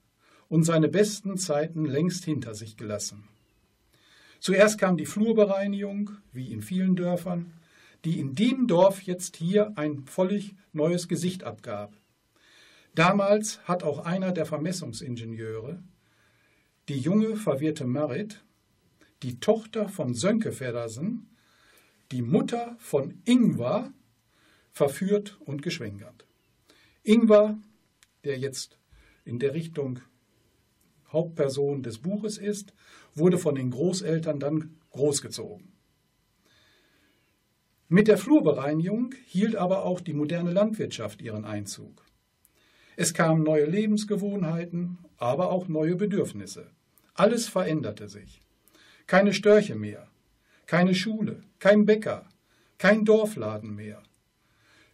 und 0.49 0.63
seine 0.63 0.89
besten 0.89 1.37
Zeiten 1.37 1.85
längst 1.85 2.25
hinter 2.25 2.53
sich 2.53 2.77
gelassen. 2.77 3.27
Zuerst 4.39 4.77
kam 4.77 4.97
die 4.97 5.05
Flurbereinigung, 5.05 6.11
wie 6.33 6.51
in 6.51 6.61
vielen 6.61 6.95
Dörfern, 6.95 7.53
die 8.03 8.19
in 8.19 8.35
dem 8.35 8.67
Dorf 8.67 9.01
jetzt 9.01 9.37
hier 9.37 9.73
ein 9.77 10.05
völlig 10.05 10.55
neues 10.73 11.07
Gesicht 11.07 11.43
abgab. 11.43 11.93
Damals 12.93 13.59
hat 13.67 13.83
auch 13.83 13.99
einer 13.99 14.31
der 14.31 14.45
Vermessungsingenieure, 14.45 15.81
die 16.87 16.99
junge, 16.99 17.35
verwirrte 17.35 17.85
Marit, 17.85 18.43
die 19.23 19.39
Tochter 19.39 19.89
von 19.89 20.13
Sönke 20.13 20.51
Feddersen, 20.51 21.27
die 22.11 22.21
Mutter 22.21 22.75
von 22.79 23.21
Ingvar 23.25 23.93
verführt 24.71 25.39
und 25.45 25.61
geschwängert. 25.61 26.25
Ingvar, 27.03 27.57
der 28.23 28.37
jetzt 28.37 28.77
in 29.23 29.39
der 29.39 29.53
Richtung 29.53 29.99
Hauptperson 31.11 31.81
des 31.83 31.99
Buches 31.99 32.37
ist, 32.37 32.73
wurde 33.13 33.37
von 33.37 33.55
den 33.55 33.71
Großeltern 33.71 34.39
dann 34.39 34.77
großgezogen. 34.91 35.71
Mit 37.87 38.07
der 38.07 38.17
Flurbereinigung 38.17 39.13
hielt 39.25 39.55
aber 39.55 39.83
auch 39.83 40.01
die 40.01 40.13
moderne 40.13 40.51
Landwirtschaft 40.51 41.21
ihren 41.21 41.45
Einzug. 41.45 42.03
Es 42.97 43.13
kamen 43.13 43.43
neue 43.43 43.65
Lebensgewohnheiten, 43.65 44.97
aber 45.17 45.51
auch 45.51 45.67
neue 45.67 45.95
Bedürfnisse. 45.95 46.71
Alles 47.13 47.47
veränderte 47.47 48.09
sich. 48.09 48.41
Keine 49.05 49.33
Störche 49.33 49.75
mehr, 49.75 50.09
keine 50.65 50.95
Schule, 50.95 51.43
kein 51.59 51.85
Bäcker, 51.85 52.27
kein 52.77 53.05
Dorfladen 53.05 53.75
mehr. 53.75 54.01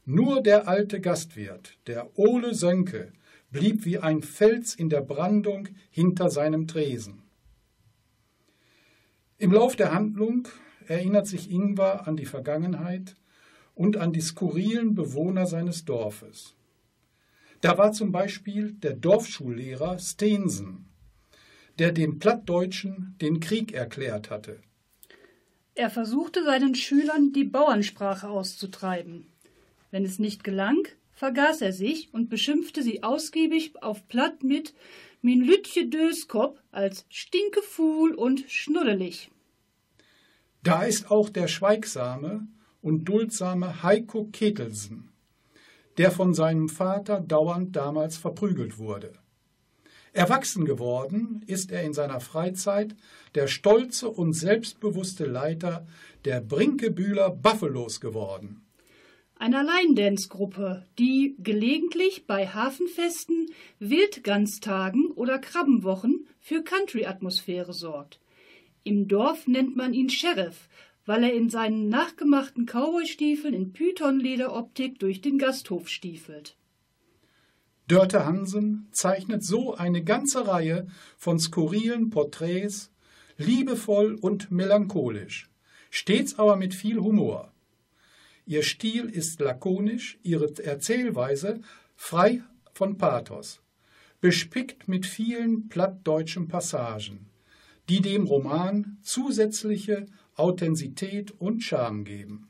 Nur 0.05 0.41
der 0.41 0.67
alte 0.67 0.99
Gastwirt, 0.99 1.77
der 1.88 2.17
Ole 2.17 2.53
Sönke, 2.53 3.13
blieb 3.51 3.86
wie 3.86 3.99
ein 3.99 4.23
Fels 4.23 4.75
in 4.75 4.89
der 4.89 5.01
Brandung 5.01 5.69
hinter 5.89 6.29
seinem 6.29 6.67
Tresen. 6.67 7.23
Im 9.38 9.51
Lauf 9.51 9.75
der 9.75 9.93
Handlung 9.93 10.47
erinnert 10.88 11.27
sich 11.27 11.51
Ingvar 11.51 12.07
an 12.07 12.15
die 12.15 12.25
Vergangenheit 12.25 13.15
und 13.73 13.97
an 13.97 14.13
die 14.13 14.21
skurrilen 14.21 14.95
Bewohner 14.95 15.45
seines 15.47 15.86
Dorfes. 15.86 16.55
Da 17.62 17.77
war 17.77 17.91
zum 17.91 18.12
Beispiel 18.12 18.73
der 18.73 18.93
Dorfschullehrer 18.93 19.99
Steensen, 19.99 20.86
der 21.79 21.91
den 21.91 22.19
Plattdeutschen 22.19 23.15
den 23.21 23.39
Krieg 23.39 23.73
erklärt 23.73 24.29
hatte. 24.29 24.60
Er 25.73 25.89
versuchte 25.89 26.43
seinen 26.43 26.75
Schülern 26.75 27.31
die 27.31 27.45
Bauernsprache 27.45 28.27
auszutreiben. 28.27 29.25
Wenn 29.89 30.03
es 30.03 30.19
nicht 30.19 30.43
gelang, 30.43 30.88
vergaß 31.13 31.62
er 31.62 31.71
sich 31.71 32.13
und 32.13 32.29
beschimpfte 32.29 32.84
sie 32.84 33.03
ausgiebig 33.03 33.81
auf 33.81 34.07
Platt 34.07 34.43
mit 34.43 34.73
Min 35.21 35.41
Lütje 35.41 35.88
Döskop 35.88 36.60
als 36.71 37.05
Stinkefuhl 37.10 38.13
und 38.15 38.43
Schnuddelig. 38.49 39.29
Da 40.63 40.84
ist 40.84 41.10
auch 41.10 41.29
der 41.29 41.47
schweigsame 41.47 42.47
und 42.81 43.05
duldsame 43.05 43.84
Heiko 43.84 44.25
Ketelsen, 44.31 45.12
der 45.97 46.12
von 46.12 46.34
seinem 46.34 46.69
Vater 46.69 47.21
dauernd 47.21 47.75
damals 47.75 48.17
verprügelt 48.17 48.77
wurde. 48.77 49.13
Erwachsen 50.13 50.65
geworden 50.65 51.41
ist 51.47 51.71
er 51.71 51.84
in 51.84 51.93
seiner 51.93 52.19
Freizeit 52.19 52.95
der 53.34 53.47
stolze 53.47 54.10
und 54.10 54.34
selbstbewusste 54.34 55.26
Leiter 55.26 55.88
der 56.26 56.41
Brinkebühler 56.41 57.30
Buffalos 57.30 58.02
geworden. 58.02 58.62
Einer 59.36 59.63
Line-Dance-Gruppe, 59.63 60.86
die 61.00 61.36
gelegentlich 61.39 62.28
bei 62.28 62.47
Hafenfesten, 62.47 63.47
Wildganstagen 63.80 65.12
oder 65.12 65.39
Krabbenwochen 65.39 66.28
für 66.39 66.62
Country-Atmosphäre 66.62 67.74
sorgt. 67.74 68.19
Im 68.84 69.08
Dorf 69.08 69.47
nennt 69.47 69.76
man 69.76 69.93
ihn 69.93 70.10
Sheriff, 70.10 70.67
weil 71.06 71.24
er 71.24 71.34
in 71.34 71.50
seinen 71.50 71.89
nachgemachten 71.89 72.65
Cowboystiefeln 72.65 73.54
in 73.54 73.74
Pythonlederoptik 73.74 75.00
durch 75.00 75.21
den 75.21 75.38
Gasthof 75.38 75.88
stiefelt. 75.88 76.56
Dörte 77.91 78.25
Hansen 78.25 78.88
zeichnet 78.91 79.43
so 79.43 79.75
eine 79.75 80.01
ganze 80.01 80.47
Reihe 80.47 80.88
von 81.17 81.39
skurrilen 81.39 82.10
Porträts, 82.10 82.89
liebevoll 83.36 84.15
und 84.15 84.49
melancholisch, 84.49 85.49
stets 85.89 86.39
aber 86.39 86.56
mit 86.56 86.73
viel 86.73 87.01
Humor. 87.01 87.51
Ihr 88.45 88.63
Stil 88.63 89.10
ist 89.10 89.41
lakonisch, 89.41 90.17
ihre 90.23 90.54
Erzählweise 90.63 91.60
frei 91.97 92.41
von 92.71 92.97
Pathos, 92.97 93.60
bespickt 94.21 94.88
mit 94.88 95.06
vielen 95.06 95.67
plattdeutschen 95.67 96.47
Passagen 96.47 97.27
die 97.89 97.99
dem 97.99 98.25
Roman 98.25 98.99
zusätzliche 99.01 100.06
Authentizität 100.36 101.32
und 101.41 101.62
Charme 101.62 102.06
geben. 102.06 102.47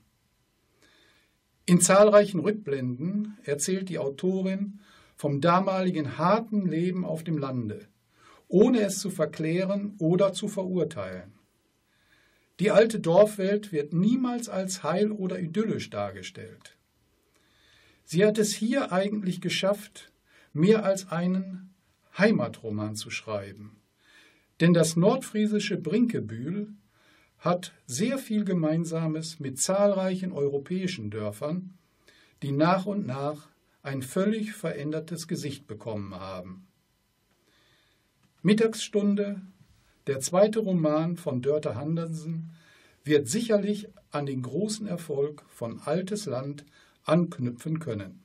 In 1.65 1.81
zahlreichen 1.81 2.41
Rückblenden 2.41 3.39
erzählt 3.43 3.89
die 3.89 3.97
Autorin 3.97 4.81
vom 5.21 5.39
damaligen 5.39 6.17
harten 6.17 6.65
Leben 6.65 7.05
auf 7.05 7.23
dem 7.23 7.37
Lande, 7.37 7.87
ohne 8.47 8.81
es 8.81 8.97
zu 8.97 9.11
verklären 9.11 9.93
oder 9.99 10.33
zu 10.33 10.47
verurteilen. 10.47 11.33
Die 12.59 12.71
alte 12.71 12.99
Dorfwelt 12.99 13.71
wird 13.71 13.93
niemals 13.93 14.49
als 14.49 14.81
heil 14.81 15.11
oder 15.11 15.39
idyllisch 15.39 15.91
dargestellt. 15.91 16.75
Sie 18.03 18.25
hat 18.25 18.39
es 18.39 18.55
hier 18.55 18.91
eigentlich 18.91 19.41
geschafft, 19.41 20.11
mehr 20.53 20.83
als 20.83 21.11
einen 21.11 21.75
Heimatroman 22.17 22.95
zu 22.95 23.11
schreiben. 23.11 23.79
Denn 24.59 24.73
das 24.73 24.95
nordfriesische 24.95 25.77
Brinkebühl 25.77 26.73
hat 27.37 27.73
sehr 27.85 28.17
viel 28.17 28.43
Gemeinsames 28.43 29.39
mit 29.39 29.59
zahlreichen 29.59 30.31
europäischen 30.31 31.11
Dörfern, 31.11 31.77
die 32.41 32.51
nach 32.51 32.87
und 32.87 33.05
nach 33.05 33.50
ein 33.83 34.01
völlig 34.01 34.53
verändertes 34.53 35.27
Gesicht 35.27 35.67
bekommen 35.67 36.15
haben. 36.15 36.67
Mittagsstunde, 38.43 39.41
der 40.07 40.19
zweite 40.19 40.59
Roman 40.59 41.15
von 41.15 41.41
Dörte 41.41 41.75
Handersen, 41.75 42.51
wird 43.03 43.27
sicherlich 43.27 43.89
an 44.11 44.25
den 44.25 44.41
großen 44.41 44.87
Erfolg 44.87 45.43
von 45.49 45.79
Altes 45.79 46.25
Land 46.25 46.65
anknüpfen 47.03 47.79
können. 47.79 48.23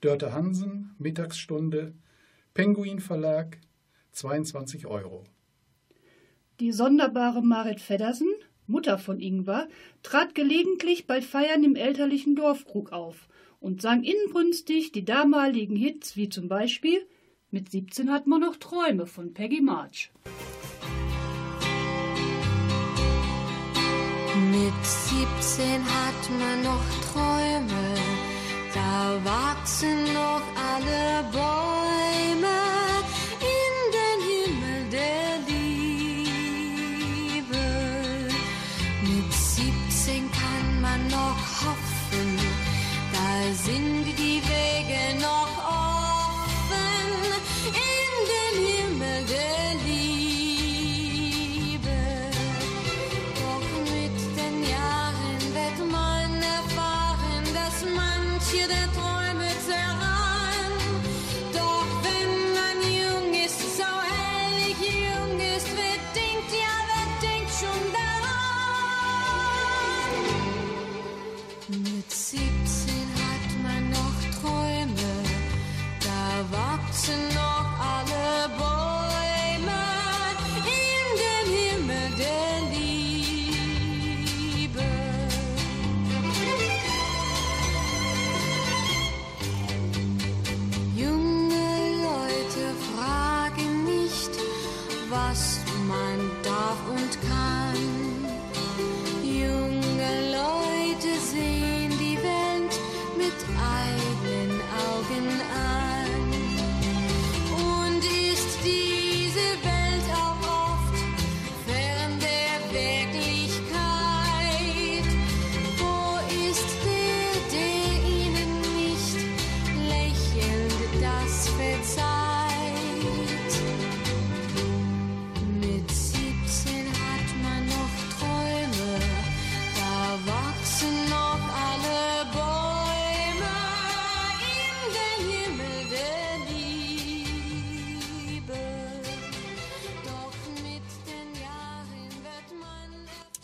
Dörte 0.00 0.32
Hansen, 0.32 0.94
Mittagsstunde, 0.98 1.94
Penguin 2.54 3.00
Verlag, 3.00 3.58
22 4.12 4.86
Euro. 4.86 5.24
Die 6.58 6.72
sonderbare 6.72 7.42
Marit 7.42 7.80
Feddersen, 7.80 8.32
Mutter 8.66 8.98
von 8.98 9.20
Ingwer, 9.20 9.68
trat 10.02 10.34
gelegentlich 10.34 11.06
bei 11.06 11.22
Feiern 11.22 11.62
im 11.62 11.76
elterlichen 11.76 12.34
Dorfkrug 12.34 12.92
auf 12.92 13.28
und 13.66 13.82
sang 13.82 14.04
inbrünstig 14.04 14.92
die 14.92 15.04
damaligen 15.04 15.74
Hits 15.74 16.16
wie 16.16 16.28
zum 16.28 16.46
Beispiel 16.46 17.04
Mit 17.50 17.68
17 17.68 18.12
hat 18.12 18.28
man 18.28 18.40
noch 18.40 18.54
Träume 18.54 19.06
von 19.06 19.34
Peggy 19.34 19.60
March. 19.60 20.12
Mit 24.52 24.84
17 24.84 25.84
hat 25.84 26.22
man 26.38 26.62
noch 26.62 26.86
Träume, 27.10 27.94
da 28.72 29.20
wachsen 29.24 30.04
noch 30.14 30.42
alle 30.72 31.24
Bäume. 31.32 32.25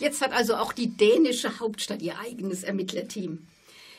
Jetzt 0.03 0.21
hat 0.21 0.33
also 0.33 0.57
auch 0.57 0.73
die 0.73 0.89
dänische 0.89 1.61
Hauptstadt 1.61 2.01
ihr 2.01 2.19
eigenes 2.19 2.63
Ermittlerteam. 2.63 3.47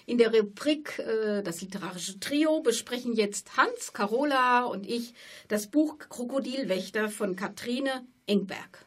In 0.04 0.18
der 0.18 0.34
Rubrik 0.34 0.98
äh, 0.98 1.42
Das 1.42 1.62
literarische 1.62 2.20
Trio 2.20 2.60
besprechen 2.60 3.14
jetzt 3.14 3.56
Hans, 3.56 3.94
Carola 3.94 4.64
und 4.64 4.86
ich 4.86 5.14
das 5.48 5.68
Buch 5.68 5.98
Krokodilwächter 5.98 7.08
von 7.08 7.36
Katrine 7.36 8.06
Engberg. 8.26 8.84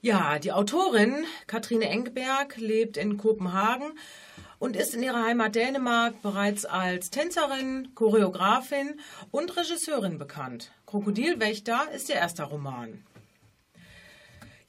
Ja, 0.00 0.40
die 0.40 0.50
Autorin 0.50 1.24
Katrine 1.46 1.88
Engberg 1.88 2.56
lebt 2.56 2.96
in 2.96 3.16
Kopenhagen 3.16 3.92
und 4.58 4.74
ist 4.74 4.96
in 4.96 5.04
ihrer 5.04 5.22
Heimat 5.22 5.54
Dänemark 5.54 6.20
bereits 6.20 6.64
als 6.64 7.10
Tänzerin, 7.10 7.94
Choreografin 7.94 8.98
und 9.30 9.56
Regisseurin 9.56 10.18
bekannt. 10.18 10.72
Krokodilwächter 10.84 11.92
ist 11.94 12.08
ihr 12.08 12.16
erster 12.16 12.46
Roman. 12.46 13.04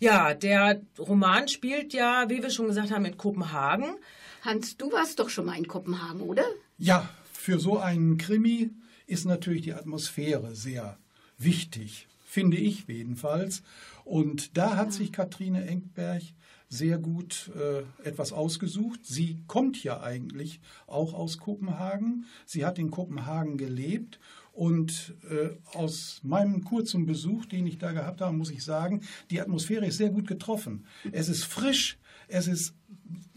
Ja, 0.03 0.33
der 0.33 0.81
Roman 0.99 1.47
spielt 1.47 1.93
ja, 1.93 2.25
wie 2.27 2.43
wir 2.43 2.49
schon 2.49 2.67
gesagt 2.67 2.91
haben, 2.91 3.05
in 3.05 3.15
Kopenhagen. 3.15 3.95
Hans, 4.41 4.75
du 4.75 4.91
warst 4.91 5.17
doch 5.17 5.29
schon 5.29 5.45
mal 5.45 5.57
in 5.57 5.65
Kopenhagen, 5.65 6.19
oder? 6.19 6.43
Ja, 6.77 7.07
für 7.31 7.57
so 7.57 7.77
einen 7.77 8.17
Krimi 8.17 8.71
ist 9.07 9.23
natürlich 9.23 9.61
die 9.61 9.73
Atmosphäre 9.73 10.55
sehr 10.55 10.97
wichtig, 11.37 12.09
finde 12.25 12.57
ich 12.57 12.85
jedenfalls. 12.85 13.63
Und 14.03 14.57
da 14.57 14.75
hat 14.75 14.91
sich 14.91 15.13
Katrine 15.13 15.65
Engberg 15.65 16.23
sehr 16.67 16.97
gut 16.97 17.51
äh, 17.55 17.83
etwas 18.05 18.33
ausgesucht. 18.33 18.99
Sie 19.03 19.37
kommt 19.47 19.81
ja 19.85 20.01
eigentlich 20.01 20.59
auch 20.85 21.13
aus 21.13 21.37
Kopenhagen. 21.37 22.25
Sie 22.45 22.65
hat 22.65 22.77
in 22.77 22.91
Kopenhagen 22.91 23.57
gelebt 23.57 24.19
und 24.53 25.15
äh, 25.29 25.49
aus 25.75 26.21
meinem 26.23 26.63
kurzen 26.63 27.05
Besuch, 27.05 27.45
den 27.47 27.65
ich 27.65 27.79
da 27.79 27.91
gehabt 27.91 28.21
habe, 28.21 28.37
muss 28.37 28.51
ich 28.51 28.63
sagen, 28.63 29.01
die 29.31 29.41
Atmosphäre 29.41 29.85
ist 29.87 29.97
sehr 29.97 30.11
gut 30.11 30.27
getroffen. 30.27 30.85
Es 31.11 31.27
ist 31.27 31.43
frisch, 31.43 31.97
es 32.27 32.47
ist 32.47 32.75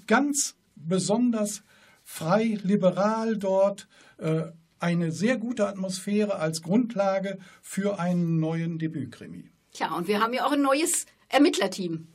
ganz 0.07 0.57
besonders 0.77 1.63
frei, 2.05 2.59
liberal 2.63 3.37
dort. 3.39 3.89
Äh, 4.19 4.45
eine 4.79 5.11
sehr 5.11 5.39
gute 5.39 5.67
Atmosphäre 5.67 6.37
als 6.37 6.61
Grundlage 6.61 7.39
für 7.63 7.99
einen 7.99 8.39
neuen 8.39 8.79
Debütkrimi. 8.79 9.51
Tja, 9.73 9.95
und 9.95 10.07
wir 10.07 10.21
haben 10.21 10.35
ja 10.35 10.45
auch 10.45 10.53
ein 10.53 10.61
neues 10.61 11.07
Ermittlerteam. 11.29 12.09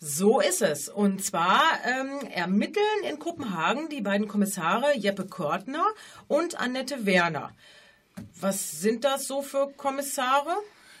So 0.00 0.40
ist 0.40 0.62
es. 0.62 0.88
Und 0.88 1.22
zwar 1.22 1.60
ähm, 1.84 2.26
ermitteln 2.30 2.82
in 3.08 3.18
Kopenhagen 3.18 3.90
die 3.90 4.00
beiden 4.00 4.28
Kommissare 4.28 4.96
Jeppe 4.96 5.26
Körtner 5.26 5.84
und 6.26 6.58
Annette 6.58 7.04
Werner. 7.06 7.52
Was 8.40 8.80
sind 8.80 9.04
das 9.04 9.26
so 9.26 9.42
für 9.42 9.72
Kommissare? 9.76 10.54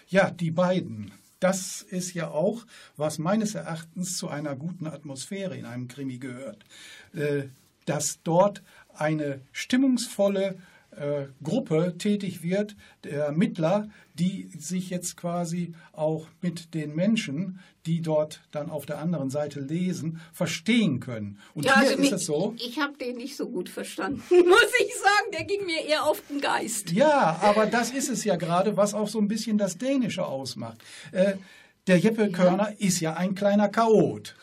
Ja, 0.08 0.30
die 0.30 0.50
beiden. 0.50 1.12
Das 1.40 1.82
ist 1.82 2.14
ja 2.14 2.28
auch, 2.28 2.64
was 2.96 3.18
meines 3.18 3.54
Erachtens 3.54 4.16
zu 4.16 4.28
einer 4.28 4.56
guten 4.56 4.86
Atmosphäre 4.86 5.56
in 5.56 5.66
einem 5.66 5.88
Krimi 5.88 6.18
gehört. 6.18 6.64
Äh, 7.12 7.48
dass 7.84 8.22
dort 8.22 8.62
eine 8.94 9.40
stimmungsvolle 9.52 10.58
äh, 10.96 11.26
Gruppe 11.42 11.94
tätig 11.98 12.42
wird, 12.42 12.76
der 13.04 13.26
Ermittler, 13.26 13.88
die 14.14 14.48
sich 14.58 14.90
jetzt 14.90 15.16
quasi 15.16 15.74
auch 15.92 16.26
mit 16.40 16.74
den 16.74 16.94
Menschen, 16.94 17.60
die 17.84 18.00
dort 18.00 18.40
dann 18.50 18.70
auf 18.70 18.86
der 18.86 18.98
anderen 18.98 19.30
Seite 19.30 19.60
lesen, 19.60 20.20
verstehen 20.32 21.00
können. 21.00 21.38
Und 21.54 21.64
Ja, 21.64 21.80
hier 21.80 21.90
also 21.90 22.02
ist 22.02 22.12
es 22.12 22.26
so. 22.26 22.54
Ich 22.58 22.80
habe 22.80 22.96
den 22.98 23.16
nicht 23.16 23.36
so 23.36 23.48
gut 23.48 23.68
verstanden, 23.68 24.22
muss 24.30 24.72
ich 24.84 24.94
sagen. 24.96 25.30
Der 25.32 25.44
ging 25.44 25.64
mir 25.66 25.84
eher 25.84 26.04
auf 26.04 26.22
den 26.28 26.40
Geist. 26.40 26.90
Ja, 26.90 27.38
aber 27.42 27.66
das 27.66 27.90
ist 27.90 28.08
es 28.08 28.24
ja 28.24 28.36
gerade, 28.36 28.76
was 28.76 28.94
auch 28.94 29.08
so 29.08 29.18
ein 29.18 29.28
bisschen 29.28 29.58
das 29.58 29.78
Dänische 29.78 30.26
ausmacht. 30.26 30.78
Äh, 31.12 31.34
der 31.86 31.98
Jeppe 31.98 32.30
Körner 32.30 32.72
ist 32.78 33.00
ja 33.00 33.14
ein 33.14 33.34
kleiner 33.34 33.68
Chaot. 33.68 34.34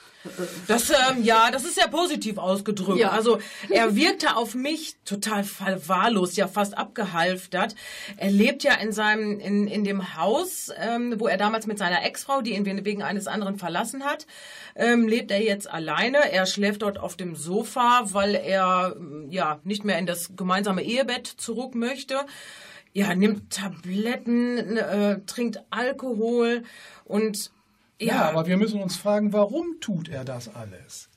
Das, 0.67 0.89
ähm, 0.89 1.23
ja, 1.23 1.51
das 1.51 1.65
ist 1.65 1.75
sehr 1.75 1.89
positiv 1.89 2.37
ausgedrückt. 2.37 2.99
Ja. 2.99 3.09
Also 3.09 3.39
er 3.69 3.95
wirkte 3.95 4.37
auf 4.37 4.55
mich 4.55 4.95
total 5.03 5.43
verwahrlost, 5.43 6.37
ja 6.37 6.47
fast 6.47 6.77
abgehalftert. 6.77 7.75
Er 8.17 8.31
lebt 8.31 8.63
ja 8.63 8.75
in 8.75 8.93
seinem, 8.93 9.39
in, 9.39 9.67
in 9.67 9.83
dem 9.83 10.15
Haus, 10.15 10.71
ähm, 10.77 11.15
wo 11.17 11.27
er 11.27 11.37
damals 11.37 11.67
mit 11.67 11.77
seiner 11.77 12.05
Ex-Frau, 12.05 12.41
die 12.41 12.55
ihn 12.55 12.65
wegen 12.85 13.03
eines 13.03 13.27
anderen 13.27 13.57
verlassen 13.57 14.05
hat, 14.05 14.25
ähm, 14.75 15.07
lebt 15.07 15.29
er 15.29 15.43
jetzt 15.43 15.69
alleine. 15.69 16.31
Er 16.31 16.45
schläft 16.45 16.83
dort 16.83 16.97
auf 16.97 17.17
dem 17.17 17.35
Sofa, 17.35 18.03
weil 18.05 18.35
er 18.35 18.95
ähm, 18.95 19.27
ja 19.29 19.59
nicht 19.63 19.83
mehr 19.83 19.99
in 19.99 20.05
das 20.05 20.37
gemeinsame 20.37 20.83
Ehebett 20.83 21.27
zurück 21.27 21.75
möchte. 21.75 22.21
Ja, 22.95 23.15
nimmt 23.15 23.51
Tabletten, 23.51 24.77
äh, 24.77 25.19
trinkt 25.25 25.63
Alkohol 25.71 26.63
und 27.13 27.51
Ja, 27.99 28.07
ja, 28.07 28.29
aber 28.29 28.47
wir 28.47 28.57
müssen 28.57 28.81
uns 28.81 28.95
fragen, 28.95 29.33
warum 29.33 29.79
tut 29.79 30.09
er 30.09 30.25
das 30.25 30.53
alles? 30.53 31.09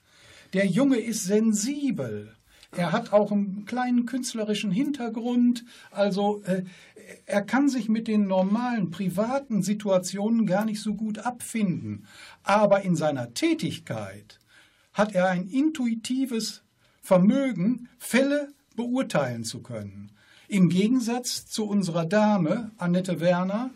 Der 0.53 0.67
Junge 0.67 0.99
ist 0.99 1.25
sensibel. 1.25 2.37
Er 2.77 2.93
hat 2.93 3.15
auch 3.15 3.33
einen 3.33 3.65
kleinen 3.65 4.05
künstlerischen 4.05 4.71
Hintergrund. 4.71 5.65
Also 5.91 6.43
äh, 6.43 6.65
er 7.25 7.41
kann 7.41 7.71
sich 7.71 7.89
mit 7.89 8.09
den 8.09 8.27
normalen 8.27 8.91
privaten 8.91 9.63
Situationen 9.63 10.45
gar 10.45 10.67
nicht 10.67 10.83
so 10.83 10.95
gut 10.95 11.19
abfinden. 11.21 12.07
Aber 12.43 12.83
in 12.83 12.95
seiner 12.95 13.33
Tätigkeit 13.33 14.39
hat 14.93 15.15
er 15.15 15.31
ein 15.31 15.49
intuitives 15.49 16.63
Vermögen, 17.01 17.89
Fälle 17.99 18.53
beurteilen 18.75 19.45
zu 19.45 19.63
können. 19.63 20.13
Im 20.47 20.69
Gegensatz 20.69 21.47
zu 21.47 21.67
unserer 21.67 22.05
Dame, 22.05 22.71
Annette 22.77 23.19
Werner, 23.21 23.71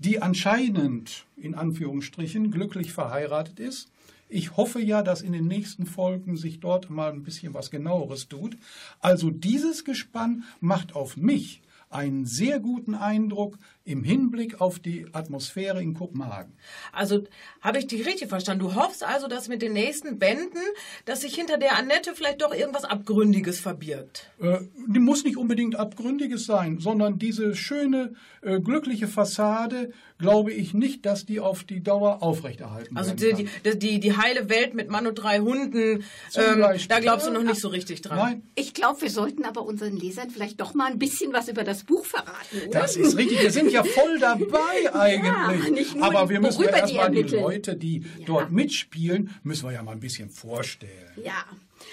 die 0.00 0.20
anscheinend 0.20 1.26
in 1.36 1.54
Anführungsstrichen 1.54 2.50
glücklich 2.50 2.92
verheiratet 2.92 3.60
ist. 3.60 3.90
Ich 4.28 4.56
hoffe 4.56 4.80
ja, 4.80 5.02
dass 5.02 5.22
in 5.22 5.32
den 5.32 5.46
nächsten 5.46 5.86
Folgen 5.86 6.36
sich 6.36 6.60
dort 6.60 6.88
mal 6.88 7.12
ein 7.12 7.22
bisschen 7.22 7.52
was 7.52 7.70
genaueres 7.70 8.28
tut. 8.28 8.56
Also 9.00 9.30
dieses 9.30 9.84
Gespann 9.84 10.44
macht 10.60 10.94
auf 10.94 11.16
mich 11.16 11.60
einen 11.90 12.24
sehr 12.24 12.60
guten 12.60 12.94
Eindruck 12.94 13.58
im 13.90 14.04
Hinblick 14.04 14.60
auf 14.60 14.78
die 14.78 15.06
Atmosphäre 15.12 15.82
in 15.82 15.94
Kopenhagen. 15.94 16.54
Also 16.92 17.24
habe 17.60 17.78
ich 17.78 17.86
dich 17.86 18.06
richtig 18.06 18.28
verstanden. 18.28 18.64
Du 18.64 18.74
hoffst 18.74 19.04
also, 19.04 19.28
dass 19.28 19.48
mit 19.48 19.62
den 19.62 19.72
nächsten 19.72 20.18
Bänden, 20.18 20.62
dass 21.04 21.22
sich 21.22 21.34
hinter 21.34 21.58
der 21.58 21.76
Annette 21.76 22.14
vielleicht 22.14 22.42
doch 22.42 22.54
irgendwas 22.54 22.84
Abgründiges 22.84 23.60
verbirgt. 23.60 24.30
Äh, 24.40 24.58
die 24.86 25.00
muss 25.00 25.24
nicht 25.24 25.36
unbedingt 25.36 25.76
abgründiges 25.76 26.46
sein, 26.46 26.78
sondern 26.78 27.18
diese 27.18 27.54
schöne, 27.54 28.14
äh, 28.42 28.60
glückliche 28.60 29.08
Fassade, 29.08 29.92
glaube 30.20 30.52
ich 30.52 30.74
nicht, 30.74 31.04
dass 31.06 31.26
die 31.26 31.40
auf 31.40 31.64
die 31.64 31.82
Dauer 31.82 32.22
aufrechterhalten 32.22 32.96
Also 32.96 33.18
werden 33.20 33.36
die, 33.38 33.44
kann. 33.44 33.62
die, 33.64 33.78
die, 33.78 34.00
die 34.00 34.16
heile 34.16 34.48
Welt 34.48 34.74
mit 34.74 34.88
Mann 34.90 35.06
und 35.06 35.14
drei 35.16 35.38
Hunden, 35.40 36.04
ähm, 36.36 36.64
da 36.88 37.00
glaubst 37.00 37.26
du 37.26 37.30
noch 37.32 37.42
nicht 37.42 37.60
so 37.60 37.68
richtig 37.68 38.02
dran. 38.02 38.18
Nein, 38.18 38.42
Ich 38.54 38.74
glaube, 38.74 39.00
wir 39.02 39.10
sollten 39.10 39.44
aber 39.44 39.62
unseren 39.62 39.96
Lesern 39.96 40.30
vielleicht 40.30 40.60
doch 40.60 40.74
mal 40.74 40.90
ein 40.90 40.98
bisschen 40.98 41.32
was 41.32 41.48
über 41.48 41.64
das 41.64 41.84
Buch 41.84 42.04
verraten, 42.04 42.60
oder? 42.68 42.80
Das 42.80 42.96
ist 42.96 43.16
richtig. 43.16 43.40
Wir 43.42 43.50
sind 43.50 43.72
ja 43.72 43.82
voll 43.82 44.18
dabei 44.18 44.94
eigentlich. 44.94 45.70
nicht 45.70 45.96
nur 45.96 46.04
Aber 46.06 46.22
die- 46.24 46.30
wir 46.30 46.40
müssen 46.40 46.62
ja 46.62 46.68
die 46.72 46.76
erstmal 46.78 47.10
die 47.10 47.16
ermitteln. 47.18 47.42
Leute, 47.42 47.76
die 47.76 48.04
dort 48.26 48.50
mitspielen, 48.52 49.34
müssen 49.42 49.64
wir 49.68 49.72
ja 49.72 49.82
mal 49.82 49.92
ein 49.92 50.00
bisschen 50.00 50.30
vorstellen. 50.30 50.92
Ja, 51.24 51.44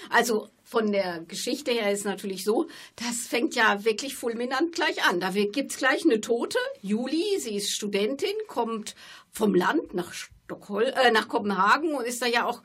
also 0.10 0.50
von 0.68 0.92
der 0.92 1.22
Geschichte 1.22 1.72
her 1.72 1.94
ist 1.94 2.04
natürlich 2.04 2.44
so, 2.44 2.68
das 2.98 3.26
fängt 3.26 3.56
ja 3.56 3.86
wirklich 3.86 4.16
fulminant 4.16 4.76
gleich 4.76 5.02
an. 5.06 5.22
Da 5.22 5.30
gibt 5.30 5.72
es 5.72 5.78
gleich 5.78 6.04
eine 6.04 6.20
Tote, 6.20 6.58
Juli, 6.82 7.40
sie 7.40 7.56
ist 7.56 7.72
Studentin, 7.72 8.36
kommt 8.48 8.94
vom 9.32 9.56
Land 9.56 9.94
nach, 9.94 10.12
Stockholm, 10.12 10.92
äh, 10.94 11.12
nach 11.12 11.30
Kopenhagen 11.30 11.94
und 11.94 12.06
ist 12.06 12.22
da 12.22 12.26
ja 12.26 12.46
auch 12.46 12.64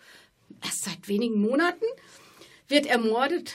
erst 0.65 0.83
seit 0.83 1.07
wenigen 1.07 1.41
Monaten, 1.41 1.85
wird 2.67 2.87
ermordet, 2.87 3.55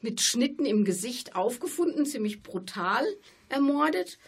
mit 0.00 0.20
Schnitten 0.20 0.64
im 0.64 0.84
Gesicht 0.84 1.34
aufgefunden, 1.34 2.06
ziemlich 2.06 2.44
brutal 2.44 3.04
ermordet. 3.48 4.20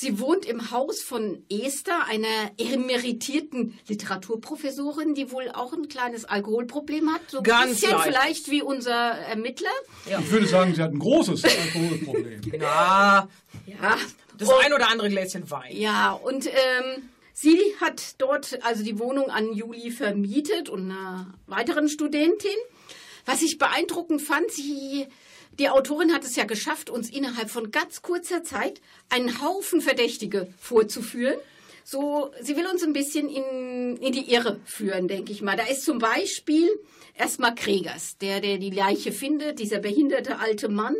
Sie 0.00 0.20
wohnt 0.20 0.46
im 0.46 0.70
Haus 0.70 1.02
von 1.02 1.42
Esther, 1.50 2.04
einer 2.06 2.52
emeritierten 2.56 3.76
Literaturprofessorin, 3.88 5.14
die 5.14 5.32
wohl 5.32 5.48
auch 5.52 5.72
ein 5.72 5.88
kleines 5.88 6.24
Alkoholproblem 6.24 7.12
hat. 7.12 7.22
So 7.26 7.38
ein 7.38 7.42
Ganz 7.42 7.80
bisschen 7.80 7.90
leicht. 7.90 8.04
vielleicht 8.04 8.50
wie 8.52 8.62
unser 8.62 8.92
Ermittler. 8.94 9.72
Ich 10.06 10.30
würde 10.30 10.46
sagen, 10.46 10.72
sie 10.72 10.82
hat 10.84 10.92
ein 10.92 11.00
großes 11.00 11.42
Alkoholproblem. 11.44 12.40
Ja, 12.60 13.28
Ja. 13.66 13.96
das 14.38 14.48
ein 14.64 14.72
oder 14.72 14.88
andere 14.88 15.08
Gläschen 15.08 15.50
Wein. 15.50 15.76
Ja, 15.76 16.12
und 16.12 16.46
ähm, 16.46 17.08
sie 17.32 17.58
hat 17.80 18.14
dort 18.18 18.60
also 18.64 18.84
die 18.84 19.00
Wohnung 19.00 19.30
an 19.30 19.52
Juli 19.52 19.90
vermietet 19.90 20.68
und 20.68 20.92
einer 20.92 21.34
weiteren 21.48 21.88
Studentin. 21.88 22.50
Was 23.26 23.42
ich 23.42 23.58
beeindruckend 23.58 24.22
fand, 24.22 24.48
sie, 24.52 25.08
die 25.58 25.68
Autorin 25.68 26.12
hat 26.12 26.24
es 26.24 26.36
ja 26.36 26.44
geschafft, 26.44 26.88
uns 26.88 27.10
innerhalb 27.10 27.50
von 27.50 27.70
ganz 27.70 28.02
kurzer 28.02 28.44
Zeit 28.44 28.80
einen 29.08 29.42
Haufen 29.42 29.80
Verdächtige 29.80 30.52
vorzuführen. 30.58 31.38
So, 31.84 32.30
sie 32.40 32.56
will 32.56 32.66
uns 32.66 32.82
ein 32.82 32.92
bisschen 32.92 33.28
in, 33.28 33.96
in 33.96 34.12
die 34.12 34.30
Irre 34.32 34.60
führen, 34.64 35.08
denke 35.08 35.32
ich 35.32 35.42
mal. 35.42 35.56
Da 35.56 35.64
ist 35.64 35.84
zum 35.84 35.98
Beispiel 35.98 36.68
erstmal 37.14 37.54
Kregers, 37.54 38.18
der, 38.18 38.40
der 38.40 38.58
die 38.58 38.70
Leiche 38.70 39.10
findet, 39.10 39.58
dieser 39.58 39.78
behinderte 39.78 40.38
alte 40.38 40.68
Mann. 40.68 40.94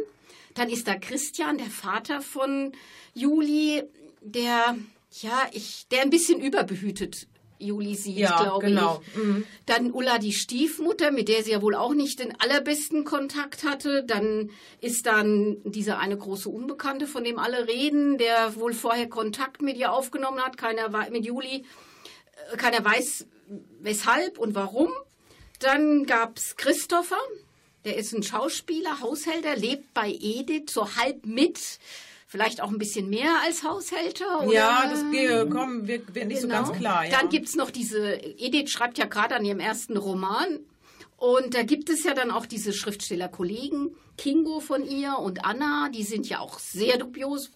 Dann 0.55 0.71
ist 0.71 0.89
da 0.89 0.97
Christian, 0.97 1.59
der 1.59 1.71
Vater 1.71 2.21
von 2.21 2.73
Juli, 3.15 3.85
der, 4.23 4.77
ja, 5.21 5.49
ich, 5.53 5.87
der 5.91 6.03
ein 6.03 6.11
bisschen 6.11 6.41
überbehütet 6.41 7.29
Juli 7.59 7.95
sieht, 7.95 8.19
Ja, 8.19 8.41
glaube 8.43 8.67
genau. 8.67 9.03
ich. 9.15 9.45
Dann 9.67 9.93
Ulla 9.93 10.19
die 10.19 10.33
Stiefmutter, 10.33 11.11
mit 11.11 11.29
der 11.29 11.43
sie 11.43 11.51
ja 11.53 11.63
wohl 11.63 11.75
auch 11.75 11.95
nicht 11.95 12.21
den 12.21 12.39
allerbesten 12.41 13.05
Kontakt 13.05 13.65
hatte. 13.65 14.05
Dann 14.05 14.51
ist 14.81 15.07
dann 15.07 15.57
dieser 15.65 15.99
eine 15.99 16.17
große 16.17 16.49
Unbekannte, 16.49 17.07
von 17.07 17.25
dem 17.25 17.39
alle 17.39 17.67
reden, 17.67 18.19
der 18.19 18.55
wohl 18.57 18.73
vorher 18.75 19.09
Kontakt 19.09 19.63
mit 19.63 19.77
ihr 19.77 19.93
aufgenommen 19.93 20.41
hat, 20.41 20.57
keiner 20.57 20.89
mit 21.11 21.25
Juli. 21.25 21.65
Äh, 22.53 22.57
Keiner 22.57 22.85
weiß 22.85 23.27
weshalb 23.81 24.39
und 24.39 24.55
warum. 24.55 24.91
Dann 25.59 26.07
gab's 26.07 26.57
Christopher, 26.57 27.19
der 27.85 27.97
ist 27.97 28.13
ein 28.13 28.23
Schauspieler, 28.23 29.01
Haushälter, 29.01 29.57
lebt 29.57 29.93
bei 29.95 30.09
Edith 30.11 30.71
so 30.71 30.95
halb 30.97 31.27
mit. 31.27 31.59
Vielleicht 32.31 32.61
auch 32.61 32.71
ein 32.71 32.77
bisschen 32.77 33.09
mehr 33.09 33.41
als 33.43 33.63
Haushälter. 33.65 34.43
Oder? 34.45 34.53
Ja, 34.53 34.87
das 34.91 35.03
ge- 35.11 35.49
komm, 35.51 35.89
wird, 35.89 36.15
wird 36.15 36.27
nicht 36.29 36.43
so 36.43 36.49
ganz 36.49 36.71
klar. 36.73 37.03
Ja. 37.05 37.09
Genau. 37.09 37.21
Dann 37.23 37.31
gibt's 37.31 37.57
noch 37.57 37.71
diese, 37.71 38.17
Edith 38.39 38.69
schreibt 38.71 38.99
ja 38.99 39.07
gerade 39.07 39.35
an 39.35 39.47
ihrem 39.47 39.61
ersten 39.61 39.97
Roman. 39.97 40.61
Und 41.17 41.55
da 41.55 41.63
gibt 41.63 41.89
es 41.89 42.05
ja 42.05 42.13
dann 42.13 42.31
auch 42.31 42.45
diese 42.47 42.73
Schriftstellerkollegen, 42.75 43.91
Kingo 44.19 44.61
von 44.61 44.85
ihr 44.87 45.19
und 45.19 45.45
Anna, 45.45 45.89
die 45.93 46.05
sind 46.05 46.29
ja 46.29 46.39
auch 46.41 46.59
sehr 46.59 46.99
dubios. 46.99 47.51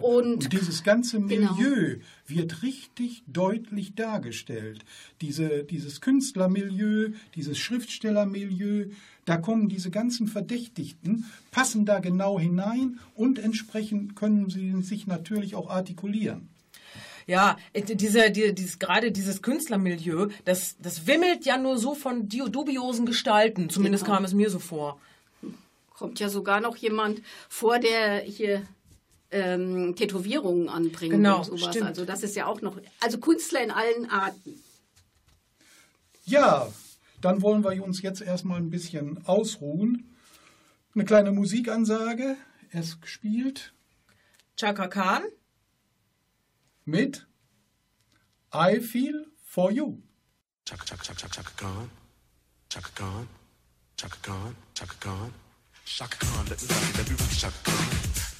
Und, 0.00 0.44
Und 0.44 0.52
dieses 0.52 0.84
ganze 0.84 1.18
Genau. 1.20 1.54
Milieu 1.54 1.96
wird 2.26 2.62
richtig 2.62 3.24
deutlich 3.26 3.94
dargestellt. 3.96 4.84
Diese, 5.20 5.64
dieses 5.64 6.00
Künstlermilieu, 6.00 7.12
dieses 7.34 7.58
Schriftstellermilieu, 7.58 8.90
da 9.30 9.36
kommen 9.36 9.68
diese 9.68 9.90
ganzen 9.92 10.26
Verdächtigten, 10.26 11.24
passen 11.52 11.86
da 11.86 12.00
genau 12.00 12.40
hinein 12.40 12.98
und 13.14 13.38
entsprechend 13.38 14.16
können 14.16 14.50
sie 14.50 14.82
sich 14.82 15.06
natürlich 15.06 15.54
auch 15.54 15.70
artikulieren. 15.70 16.48
Ja, 17.28 17.56
äh, 17.72 17.82
diese, 17.82 18.32
die, 18.32 18.52
dieses, 18.52 18.80
gerade 18.80 19.12
dieses 19.12 19.40
Künstlermilieu, 19.40 20.30
das, 20.44 20.74
das 20.82 21.06
wimmelt 21.06 21.44
ja 21.44 21.58
nur 21.58 21.78
so 21.78 21.94
von 21.94 22.28
dubiosen 22.28 23.06
Gestalten. 23.06 23.70
Zumindest 23.70 24.04
Genau. 24.04 24.16
kam 24.16 24.24
es 24.24 24.34
mir 24.34 24.50
so 24.50 24.58
vor. 24.58 24.98
kommt 25.94 26.18
ja 26.18 26.28
sogar 26.28 26.60
noch 26.60 26.76
jemand 26.76 27.22
vor, 27.48 27.78
der 27.78 28.18
hier 28.22 28.62
ähm, 29.30 29.94
Tätowierungen 29.94 30.68
anbringt 30.68 31.12
Genau, 31.12 31.38
und 31.38 31.44
sowas. 31.44 31.66
stimmt. 31.66 31.86
Also 31.86 32.04
das 32.04 32.24
ist 32.24 32.34
ja 32.34 32.46
auch 32.46 32.62
noch, 32.62 32.76
also 32.98 33.18
Künstler 33.18 33.62
in 33.62 33.70
allen 33.70 34.10
Arten. 34.10 34.60
Ja, 36.24 36.66
dann 37.20 37.42
wollen 37.42 37.64
wir 37.64 37.82
uns 37.84 38.02
jetzt 38.02 38.20
erstmal 38.20 38.58
ein 38.58 38.70
bisschen 38.70 39.24
ausruhen. 39.26 40.16
Eine 40.94 41.04
kleine 41.04 41.32
Musikansage, 41.32 42.36
es 42.70 43.00
gespielt 43.00 43.72
Chaka 44.56 44.88
Khan, 44.88 45.22
mit 46.84 47.26
I 48.52 48.80
Feel 48.80 49.26
For 49.44 49.70
You. 49.70 50.02
Chaka 50.64 50.84
chaka 50.84 51.02
chaka 51.02 51.28
chaka 51.28 51.34
chaka 51.34 51.50
Khan. 51.56 51.90
Chaka 52.68 52.90
Khan. 52.94 53.28
Chaka 53.96 54.16
Khan. 54.22 54.56
Chaka 54.74 54.94
Khan. 55.00 55.32
Chaka 55.84 56.16
Khan, 56.18 56.46
let 56.46 56.62
me 56.62 56.68
rock 56.68 56.82
it, 56.88 56.98
let 56.98 57.10
me 57.10 57.16
rock 57.16 57.32
it, 57.32 57.38
Chaka 57.38 57.58
Khan. 57.64 57.86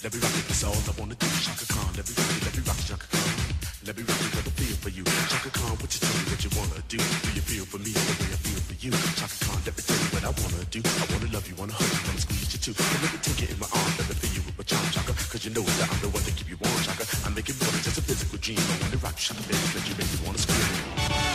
Let 0.05 0.15
me 0.15 0.21
rock 0.21 0.39
it, 0.39 0.49
that's 0.49 0.65
all 0.65 0.75
I 0.75 1.01
wanna 1.01 1.15
do. 1.15 1.27
Chaka 1.27 1.67
Khan, 1.73 1.95
let 1.97 2.09
me 2.09 2.15
rock 2.17 2.37
it, 2.37 2.45
let 2.45 2.57
me 2.57 2.63
rock 2.67 2.79
it, 2.79 2.87
Chaka 2.87 3.07
Khan. 3.11 3.40
Let 3.81 3.97
me 3.97 4.03
it, 4.05 4.35
let 4.37 4.45
me 4.45 4.53
feel 4.61 4.77
for 4.77 4.93
you. 4.93 5.05
Chaka 5.33 5.49
Khan, 5.57 5.73
what 5.81 5.89
you 5.89 6.01
tell 6.05 6.13
me 6.13 6.29
what 6.29 6.45
you 6.45 6.53
wanna 6.53 6.85
do? 6.93 7.01
Do 7.01 7.29
you 7.33 7.41
feel 7.41 7.65
for 7.65 7.81
me 7.81 7.97
the 7.97 8.13
way 8.21 8.29
I 8.29 8.37
feel 8.45 8.61
for 8.61 8.77
you? 8.77 8.93
Chaka 9.17 9.37
Khan, 9.41 9.57
let 9.65 9.73
me 9.73 9.81
tell 9.81 9.97
you 9.97 10.09
what 10.13 10.21
I 10.21 10.33
wanna 10.37 10.65
do. 10.69 10.81
I 10.85 11.05
wanna 11.09 11.33
love 11.33 11.49
you, 11.49 11.57
wanna 11.57 11.73
hug 11.73 11.89
you, 11.89 12.01
wanna 12.05 12.21
squeeze 12.21 12.53
you 12.53 12.61
too. 12.61 12.77
And 12.77 13.01
let 13.01 13.09
me 13.09 13.19
take 13.25 13.41
it 13.41 13.49
in 13.49 13.57
my 13.57 13.73
arms, 13.73 13.97
let 13.97 14.05
me 14.05 14.21
feel 14.21 14.33
you 14.37 14.43
with 14.45 14.57
my 14.61 14.69
charm, 14.69 14.85
Chaka. 14.93 15.17
Cause 15.33 15.49
you 15.49 15.53
know 15.57 15.65
that 15.65 15.89
I'm 15.89 16.01
the 16.05 16.13
one 16.13 16.21
to 16.29 16.33
keep 16.37 16.53
you 16.53 16.61
warm, 16.61 16.77
Chaka. 16.85 17.09
I 17.25 17.33
make 17.33 17.49
it 17.49 17.57
more 17.57 17.73
than 17.73 17.81
just 17.81 17.97
a 17.97 18.05
physical 18.05 18.37
dream. 18.37 18.61
I 18.61 18.77
wanna 18.85 19.01
rock 19.01 19.17
you, 19.17 19.25
Chaka, 19.33 19.43
baby, 19.49 19.65
let 19.73 19.85
you 19.89 19.97
make 19.97 20.11
me 20.13 20.19
wanna 20.29 20.41
scream. 20.45 20.69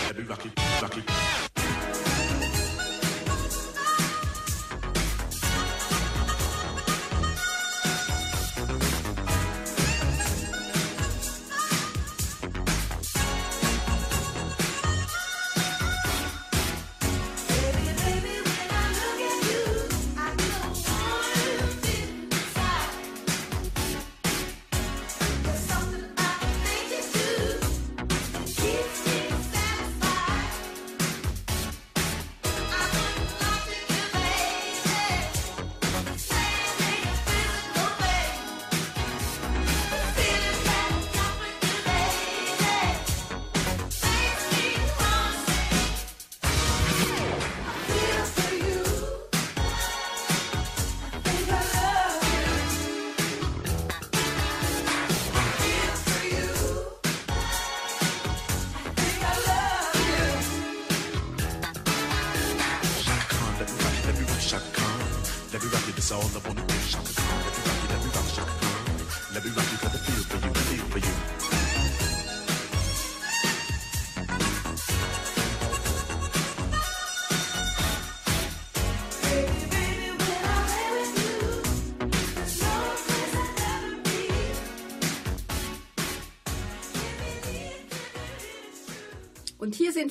Let 0.06 0.14
me 0.14 0.24
rock 0.30 0.46
it, 0.46 0.54
rock 0.86 0.96
it. 1.02 1.65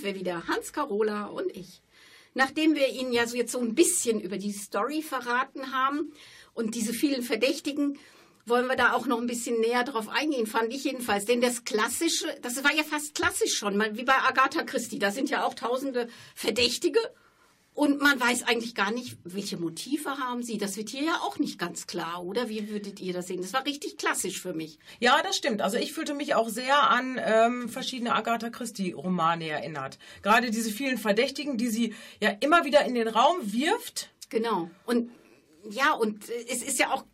Wir 0.05 0.15
wieder, 0.15 0.47
Hans 0.47 0.73
Carola 0.73 1.27
und 1.27 1.55
ich. 1.57 1.83
Nachdem 2.35 2.75
wir 2.75 2.89
Ihnen 2.89 3.13
ja 3.13 3.27
so 3.27 3.37
jetzt 3.37 3.53
so 3.53 3.61
ein 3.61 3.75
bisschen 3.75 4.21
über 4.21 4.39
die 4.39 4.53
Story 4.53 5.03
verraten 5.03 5.73
haben 5.73 6.13
und 6.53 6.75
diese 6.75 6.93
vielen 6.93 7.23
Verdächtigen, 7.23 7.99
wollen 8.47 8.67
wir 8.67 8.77
da 8.77 8.93
auch 8.93 9.07
noch 9.07 9.21
ein 9.21 9.27
bisschen 9.27 9.61
näher 9.61 9.85
drauf 9.85 10.09
eingehen, 10.09 10.47
fand 10.47 10.73
ich 10.73 10.85
jedenfalls. 10.85 11.25
Denn 11.25 11.41
das 11.41 11.65
Klassische, 11.65 12.27
das 12.43 12.63
war 12.63 12.75
ja 12.75 12.83
fast 12.83 13.15
klassisch 13.15 13.55
schon, 13.55 13.83
wie 13.97 14.05
bei 14.05 14.19
Agatha 14.19 14.63
Christie. 14.63 14.99
Da 14.99 15.11
sind 15.11 15.31
ja 15.31 15.45
auch 15.45 15.55
tausende 15.55 16.09
Verdächtige 16.35 16.99
und 17.75 18.01
man 18.01 18.21
weiß 18.21 18.45
eigentlich 18.45 18.75
gar 18.75 18.93
nicht, 18.93 19.17
welche 19.25 19.57
Motive 19.57 20.19
haben 20.19 20.43
sie. 20.43 20.59
Das 20.59 20.77
wird 20.77 20.89
hier 20.91 21.03
ja 21.03 21.15
auch 21.23 21.39
nicht 21.39 21.59
ganz 21.59 21.87
klar, 21.87 22.25
oder? 22.25 22.49
Wie 22.49 22.69
würdet 22.71 23.01
ihr 23.01 23.13
das 23.13 23.27
sehen? 23.27 23.43
Das 23.43 23.53
war 23.53 23.67
richtig 23.67 23.97
klassisch 23.99 24.41
für 24.41 24.55
mich. 24.55 24.79
Ja, 25.01 25.21
das 25.23 25.37
stimmt. 25.37 25.61
Also 25.61 25.77
ich 25.77 25.93
fühlte 25.93 26.15
mich 26.15 26.35
auch 26.37 26.49
sehr 26.49 26.89
an 26.91 27.21
ähm, 27.25 27.69
verschiedene 27.69 28.15
Agatha 28.15 28.49
Christie-Romane 28.51 29.49
erinnert. 29.49 29.99
Gerade 30.23 30.51
diese 30.51 30.71
vielen 30.71 30.99
Verdächtigen, 30.99 31.57
die 31.59 31.69
sie 31.69 31.95
ja 32.21 32.31
immer 32.41 32.65
wieder 32.65 32.85
in 32.85 32.95
den 32.95 33.09
Raum 33.09 33.37
wirft. 33.53 34.11
Genau. 34.31 34.71
Und 34.87 35.11
ja, 35.71 35.95
und 35.95 36.29
äh, 36.29 36.45
es 36.49 36.63
ist 36.63 36.79
ja 36.79 36.93
auch, 36.93 37.05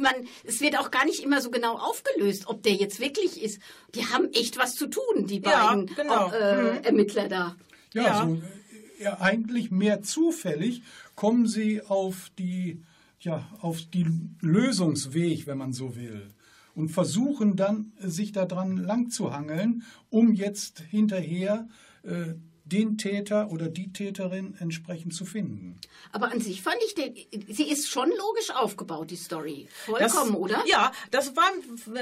man, 0.00 0.14
es 0.44 0.60
wird 0.60 0.78
auch 0.78 0.90
gar 0.90 1.04
nicht 1.06 1.20
immer 1.22 1.40
so 1.40 1.50
genau 1.50 1.78
aufgelöst, 1.78 2.46
ob 2.48 2.62
der 2.62 2.72
jetzt 2.72 3.00
wirklich 3.00 3.40
ist. 3.40 3.60
Die 3.94 4.04
haben 4.06 4.32
echt 4.32 4.58
was 4.58 4.74
zu 4.74 4.88
tun, 4.88 5.26
die 5.26 5.40
Ja, 5.40 5.68
beiden 5.68 5.86
genau. 5.94 6.30
äh, 6.32 6.62
Mhm. 6.78 6.84
Ermittler 6.84 7.28
da. 7.28 7.56
Ja, 7.94 8.02
Ja. 8.02 8.26
so 8.26 8.34
äh, 8.34 8.40
ja, 9.04 9.20
eigentlich 9.20 9.70
mehr 9.70 10.02
zufällig 10.02 10.82
kommen 11.14 11.46
sie 11.46 11.82
auf 11.82 12.30
die, 12.38 12.82
ja, 13.20 13.46
auf 13.60 13.82
die 13.82 14.06
Lösungsweg, 14.40 15.46
wenn 15.46 15.58
man 15.58 15.72
so 15.72 15.94
will. 15.94 16.30
Und 16.74 16.88
versuchen 16.88 17.54
dann, 17.54 17.92
äh, 18.00 18.08
sich 18.08 18.32
daran 18.32 18.78
lang 18.78 19.10
zu 19.10 19.32
hangeln, 19.32 19.84
um 20.10 20.32
jetzt 20.32 20.80
hinterher 20.80 21.68
äh, 22.02 22.34
den 22.64 22.96
Täter 22.96 23.50
oder 23.50 23.68
die 23.68 23.92
Täterin 23.92 24.56
entsprechend 24.58 25.14
zu 25.14 25.26
finden. 25.26 25.78
Aber 26.12 26.32
an 26.32 26.40
sich 26.40 26.62
fand 26.62 26.78
ich, 26.86 26.94
den, 26.94 27.14
sie 27.46 27.68
ist 27.68 27.90
schon 27.90 28.08
logisch 28.08 28.50
aufgebaut, 28.54 29.10
die 29.10 29.16
Story. 29.16 29.68
Vollkommen, 29.84 30.32
das, 30.32 30.40
oder? 30.40 30.64
Ja, 30.66 30.90
das 31.10 31.36
war, 31.36 31.50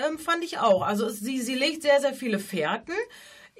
ähm, 0.09 0.18
fand 0.18 0.44
ich 0.44 0.59
auch. 0.59 0.82
Also 0.82 1.09
sie, 1.09 1.40
sie 1.40 1.57
legt 1.57 1.82
sehr, 1.82 2.00
sehr 2.00 2.14
viele 2.14 2.38
Fährten. 2.38 2.94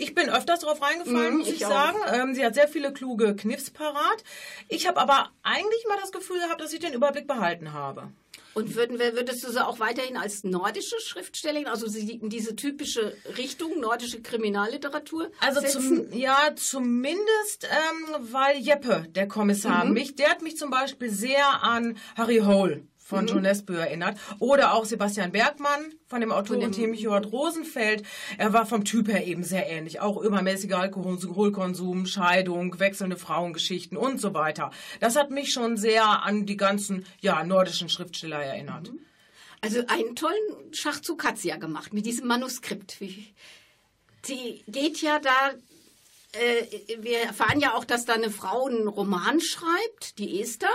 Ich 0.03 0.15
bin 0.15 0.29
öfters 0.31 0.61
drauf 0.61 0.83
reingefallen, 0.83 1.33
Mhm, 1.35 1.39
muss 1.39 1.49
ich, 1.49 1.55
ich 1.55 1.61
sagen. 1.61 1.99
Ähm, 2.13 2.35
sie 2.35 2.45
hat 2.45 2.55
sehr 2.55 2.69
viele 2.69 2.93
kluge 2.93 3.37
Kniffs 3.37 3.71
parat. 3.71 4.25
Ich 4.69 4.87
habe 4.89 5.01
aber 5.01 5.31
eigentlich 5.43 5.85
mal 5.89 5.99
das 6.01 6.11
Gefühl 6.13 6.41
gehabt, 6.41 6.61
dass 6.61 6.73
ich 6.73 6.81
den 6.81 6.93
Überblick 6.93 7.27
behalten 7.27 7.73
habe. 7.73 8.11
Und 8.55 8.75
würden 8.75 8.99
wir, 8.99 9.15
würdest 9.15 9.43
du 9.45 9.51
sie 9.51 9.65
auch 9.67 9.79
weiterhin 9.81 10.19
als 10.19 10.45
nordische 10.45 11.01
Schriftstellerin, 11.01 11.67
also 11.69 11.87
sie 11.87 12.17
in 12.17 12.29
diese 12.29 12.55
typische 12.55 13.17
Richtung, 13.39 13.81
nordische 13.81 14.21
Kriminalliteratur 14.21 15.31
Also 15.41 15.61
setzen? 15.61 16.11
zum, 16.11 16.19
ja, 16.19 16.51
zumindest, 16.55 17.65
ähm, 17.65 18.17
weil 18.33 18.59
Jeppe, 18.59 19.07
der 19.09 19.27
Kommissar, 19.27 19.85
Mhm. 19.87 19.93
mich, 19.95 20.17
der 20.17 20.29
hat 20.31 20.43
mich 20.43 20.59
zum 20.59 20.71
Beispiel 20.71 21.09
sehr 21.11 21.63
an 21.63 21.97
Harry 22.17 22.39
Hole 22.45 22.83
von 23.13 23.25
Mhm. 23.25 23.29
John 23.29 23.43
Nesbø 23.43 23.77
erinnert. 23.77 24.19
Oder 24.39 24.75
auch 24.75 24.85
Sebastian 24.85 25.33
Bergmann 25.33 25.93
von 26.09 26.21
dem 26.21 26.33
Autorenteam 26.33 26.95
Jörg 26.95 27.31
Rosenfeld. 27.31 28.03
Er 28.39 28.53
war 28.53 28.67
vom 28.67 28.85
Typ 28.85 29.09
her 29.09 29.27
eben 29.27 29.45
sehr 29.45 29.69
ähnlich. 29.69 30.01
Auch 30.01 30.21
übermäßiger 30.21 30.79
Alkoholkonsum, 30.79 32.07
Scheidung, 32.07 32.79
wechselnde 32.79 33.17
Frauengeschichten 33.17 33.97
und 33.99 34.21
so 34.21 34.35
weiter. 34.35 34.71
Das 35.01 35.17
hat 35.17 35.31
mich 35.31 35.53
schon 35.53 35.77
sehr 35.77 36.25
an 36.25 36.47
die 36.47 36.57
ganzen, 36.57 37.05
ja, 37.21 37.45
nordischen 37.45 37.89
Schriftsteller 37.89 38.43
erinnert. 38.43 38.91
Also 39.61 39.81
einen 39.87 40.17
tollen 40.17 40.73
Schachzug 40.73 41.25
hat 41.25 41.39
sie 41.39 41.49
ja 41.49 41.57
gemacht 41.57 41.93
mit 41.93 42.05
diesem 42.07 42.27
Manuskript. 42.27 42.97
Die 44.29 44.63
geht 44.67 45.03
ja 45.03 45.19
da, 45.21 45.51
äh, 46.33 46.97
wir 47.01 47.19
erfahren 47.19 47.61
ja 47.61 47.75
auch, 47.75 47.85
dass 47.85 48.05
da 48.05 48.15
eine 48.15 48.31
Frau 48.31 48.67
einen 48.67 48.89
Roman 48.89 49.41
schreibt, 49.41 50.19
die 50.19 50.41
Esther. 50.41 50.71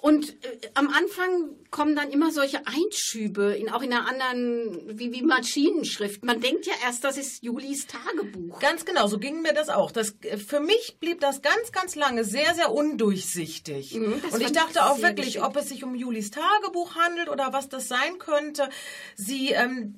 Und 0.00 0.30
äh, 0.44 0.68
am 0.74 0.88
Anfang 0.88 1.56
kommen 1.70 1.96
dann 1.96 2.10
immer 2.10 2.30
solche 2.30 2.60
Einschübe, 2.68 3.56
in, 3.56 3.68
auch 3.68 3.82
in 3.82 3.92
einer 3.92 4.08
anderen, 4.08 4.96
wie, 4.96 5.12
wie 5.12 5.22
Maschinenschrift. 5.22 6.24
Man 6.24 6.40
denkt 6.40 6.66
ja 6.66 6.72
erst, 6.84 7.02
das 7.02 7.18
ist 7.18 7.42
Julis 7.42 7.88
Tagebuch. 7.88 8.60
Ganz 8.60 8.84
genau, 8.84 9.08
so 9.08 9.18
ging 9.18 9.42
mir 9.42 9.52
das 9.52 9.68
auch. 9.68 9.90
Das, 9.90 10.14
äh, 10.22 10.36
für 10.38 10.60
mich 10.60 10.98
blieb 11.00 11.20
das 11.20 11.42
ganz, 11.42 11.72
ganz 11.72 11.96
lange 11.96 12.24
sehr, 12.24 12.54
sehr 12.54 12.72
undurchsichtig. 12.72 13.96
Mhm, 13.96 14.22
Und 14.30 14.40
ich 14.40 14.52
dachte 14.52 14.84
auch 14.84 15.02
wirklich, 15.02 15.34
geschickt. 15.34 15.44
ob 15.44 15.56
es 15.56 15.68
sich 15.68 15.82
um 15.82 15.96
Julis 15.96 16.30
Tagebuch 16.30 16.94
handelt 16.94 17.28
oder 17.28 17.52
was 17.52 17.68
das 17.68 17.88
sein 17.88 18.18
könnte. 18.20 18.68
Sie, 19.16 19.50
ähm, 19.50 19.96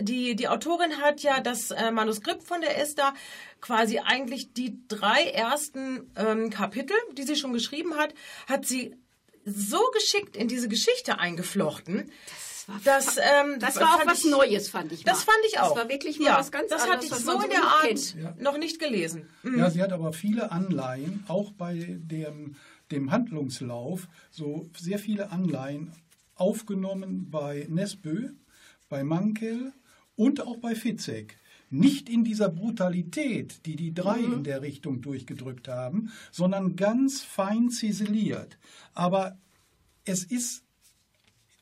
die, 0.00 0.34
die 0.34 0.48
Autorin 0.48 1.00
hat 1.00 1.20
ja 1.20 1.40
das 1.40 1.70
äh, 1.70 1.92
Manuskript 1.92 2.42
von 2.42 2.60
der 2.62 2.80
Esther 2.80 3.14
quasi 3.60 4.00
eigentlich 4.00 4.52
die 4.54 4.76
drei 4.88 5.22
ersten 5.22 6.12
ähm, 6.16 6.50
Kapitel, 6.50 6.96
die 7.12 7.22
sie 7.22 7.36
schon 7.36 7.52
geschrieben 7.52 7.96
hat, 7.96 8.12
hat 8.48 8.66
sie 8.66 8.96
so 9.46 9.78
geschickt 9.94 10.36
in 10.36 10.48
diese 10.48 10.68
Geschichte 10.68 11.18
eingeflochten. 11.18 12.10
Das, 12.82 13.16
ähm, 13.16 13.60
Das 13.60 13.76
war 13.76 13.94
auch 13.94 14.06
was 14.06 14.24
ich- 14.24 14.30
Neues, 14.30 14.68
fand 14.68 14.90
ich. 14.90 15.04
Das 15.04 15.24
mal. 15.24 15.32
fand 15.32 15.44
ich 15.46 15.60
auch. 15.60 15.68
Das 15.74 15.84
war 15.84 15.88
wirklich 15.88 16.18
mal 16.18 16.26
ja, 16.26 16.38
was 16.38 16.50
ganz 16.50 16.68
Das 16.68 16.82
anderes, 16.82 17.10
hatte 17.12 17.20
ich 17.20 17.24
so 17.24 17.40
in 17.40 17.50
der 17.50 17.62
Art 17.62 17.82
kennt. 17.82 18.40
noch 18.42 18.58
nicht 18.58 18.80
gelesen. 18.80 19.28
Mhm. 19.44 19.58
Ja, 19.60 19.70
sie 19.70 19.80
hat 19.80 19.92
aber 19.92 20.12
viele 20.12 20.50
Anleihen, 20.50 21.22
auch 21.28 21.52
bei 21.52 21.74
dem, 22.00 22.56
dem 22.90 23.12
Handlungslauf, 23.12 24.08
so 24.32 24.68
sehr 24.76 24.98
viele 24.98 25.30
Anleihen 25.30 25.92
aufgenommen 26.34 27.30
bei 27.30 27.66
Nesbø, 27.70 28.30
bei 28.88 29.04
Mankel 29.04 29.72
und 30.16 30.40
auch 30.40 30.56
bei 30.58 30.74
Fitzek. 30.74 31.38
Nicht 31.68 32.08
in 32.08 32.22
dieser 32.22 32.48
Brutalität, 32.48 33.66
die 33.66 33.74
die 33.76 33.92
drei 33.92 34.20
in 34.20 34.44
der 34.44 34.62
Richtung 34.62 35.02
durchgedrückt 35.02 35.68
haben, 35.68 36.12
sondern 36.30 36.76
ganz 36.76 37.22
fein 37.22 37.70
ziseliert. 37.70 38.56
Aber 38.94 39.36
es 40.04 40.22
ist 40.22 40.62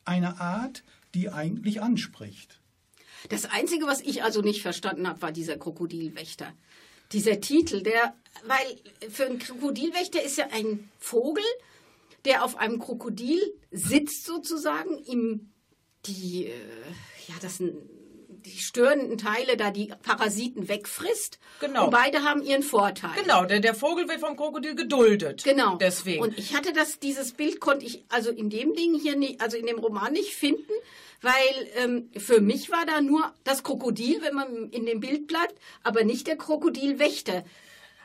eine 0.05 0.41
Art, 0.41 0.85
die 1.15 1.31
eigentlich 1.31 1.81
anspricht. 1.81 2.61
Das 3.31 3.47
Einzige, 3.47 3.87
was 3.87 4.03
ich 4.03 4.23
also 4.23 4.43
nicht 4.43 4.61
verstanden 4.61 5.09
habe, 5.09 5.23
war 5.23 5.33
dieser 5.33 5.57
Krokodilwächter. 5.57 6.53
Dieser 7.13 7.41
Titel, 7.41 7.83
der, 7.83 8.15
weil 8.47 9.11
für 9.11 9.25
einen 9.25 9.39
Krokodilwächter 9.39 10.23
ist 10.23 10.37
ja 10.37 10.49
ein 10.53 10.91
Vogel, 10.99 11.45
der 12.25 12.45
auf 12.45 12.57
einem 12.57 12.79
Krokodil 12.79 13.41
sitzt 13.71 14.25
sozusagen, 14.25 14.99
ihm 15.05 15.53
die, 16.07 16.47
äh, 16.47 16.51
ja, 17.29 17.35
das 17.41 17.59
sind 17.59 17.75
die 18.45 18.59
störenden 18.59 19.19
Teile 19.19 19.57
da 19.57 19.71
die 19.71 19.93
Parasiten 20.03 20.69
wegfrisst. 20.69 21.39
Genau. 21.61 21.85
Und 21.85 21.91
beide 21.91 22.23
haben 22.23 22.43
ihren 22.43 22.63
Vorteil. 22.63 23.11
Genau, 23.21 23.45
der, 23.45 23.61
der 23.61 23.75
Vogel 23.75 24.09
wird 24.09 24.21
vom 24.21 24.37
Krokodil 24.37 24.75
geduldet. 24.75 25.45
Genau. 25.45 25.77
Deswegen. 25.77 26.23
Und 26.23 26.39
ich 26.39 26.55
hatte 26.55 26.73
das, 26.73 26.99
dieses 26.99 27.33
Bild 27.33 27.61
konnte 27.61 27.87
ich 27.87 28.05
also 28.09 28.31
in 28.31 28.51
dem 28.51 28.75
Ding 28.75 28.99
hier 28.99 29.17
nicht, 29.17 29.41
also 29.41 29.57
in 29.57 29.67
dem 29.67 29.79
Roman 29.79 30.13
nicht 30.13 30.35
finden, 30.35 30.73
weil 31.23 31.33
ähm, 31.77 32.11
für 32.17 32.41
mich 32.41 32.71
war 32.71 32.85
da 32.85 33.01
nur 33.01 33.33
das 33.45 33.63
Krokodil, 33.63 34.21
wenn 34.23 34.35
man 34.35 34.71
in 34.71 34.85
dem 34.85 35.01
Bild 35.01 35.27
bleibt, 35.27 35.55
aber 35.83 36.05
nicht 36.05 36.27
der 36.27 36.37
Krokodilwächter. 36.37 37.45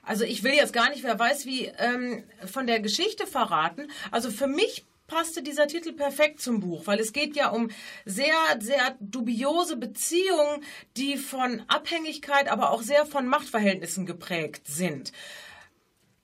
Also 0.03 0.23
ich 0.23 0.43
will 0.43 0.53
jetzt 0.53 0.73
gar 0.73 0.89
nicht, 0.89 1.03
wer 1.03 1.19
weiß 1.19 1.45
wie, 1.45 1.65
ähm, 1.77 2.23
von 2.45 2.65
der 2.65 2.79
Geschichte 2.79 3.27
verraten. 3.27 3.91
Also 4.11 4.31
für 4.31 4.47
mich 4.47 4.85
passte 5.09 5.43
dieser 5.43 5.67
Titel 5.67 5.91
perfekt 5.91 6.39
zum 6.39 6.61
Buch, 6.61 6.87
weil 6.87 6.99
es 6.99 7.11
geht 7.11 7.35
ja 7.35 7.49
um 7.49 7.69
sehr, 8.05 8.33
sehr 8.61 8.95
dubiose 9.01 9.75
Beziehungen, 9.75 10.63
die 10.95 11.17
von 11.17 11.61
Abhängigkeit, 11.67 12.47
aber 12.49 12.71
auch 12.71 12.81
sehr 12.81 13.05
von 13.05 13.27
Machtverhältnissen 13.27 14.05
geprägt 14.05 14.67
sind. 14.67 15.11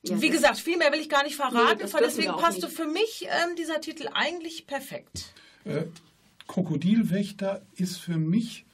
Ja, 0.04 0.22
Wie 0.22 0.30
gesagt, 0.30 0.60
viel 0.60 0.78
mehr 0.78 0.94
will 0.94 1.00
ich 1.02 1.10
gar 1.10 1.24
nicht 1.24 1.38
Nee, 1.38 1.50
verraten, 1.50 1.80
wir 1.92 2.00
deswegen 2.00 2.32
passte 2.38 2.68
nicht. 2.68 2.78
für 2.78 2.86
mich 2.88 3.26
ähm, 3.28 3.56
dieser 3.58 3.82
Titel 3.82 4.08
eigentlich 4.14 4.68
perfekt. 4.68 5.34
Äh, 5.66 5.86
Krokodilwächter 6.48 7.66
ist 7.76 7.98
für 7.98 8.18
mich 8.18 8.66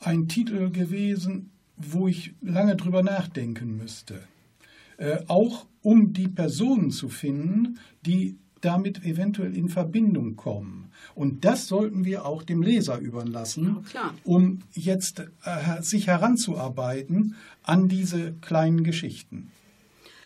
ein 0.00 0.28
Titel 0.28 0.70
gewesen, 0.70 1.50
wo 1.76 2.06
ich 2.06 2.34
lange 2.42 2.76
drüber 2.76 3.02
nachdenken 3.02 3.76
müsste. 3.76 4.22
Äh, 4.98 5.18
auch 5.26 5.66
um 5.80 6.12
die 6.12 6.28
Personen 6.28 6.90
zu 6.90 7.08
finden, 7.08 7.78
die 8.02 8.38
damit 8.64 9.04
eventuell 9.04 9.56
in 9.56 9.68
Verbindung 9.68 10.36
kommen. 10.36 10.90
Und 11.14 11.44
das 11.44 11.68
sollten 11.68 12.04
wir 12.04 12.24
auch 12.24 12.42
dem 12.42 12.62
Leser 12.62 12.98
überlassen, 12.98 13.84
Ja, 13.92 14.14
um 14.24 14.60
jetzt 14.72 15.20
äh, 15.44 15.82
sich 15.82 16.06
heranzuarbeiten 16.06 17.36
an 17.62 17.88
diese 17.88 18.32
kleinen 18.40 18.84
Geschichten. 18.84 19.50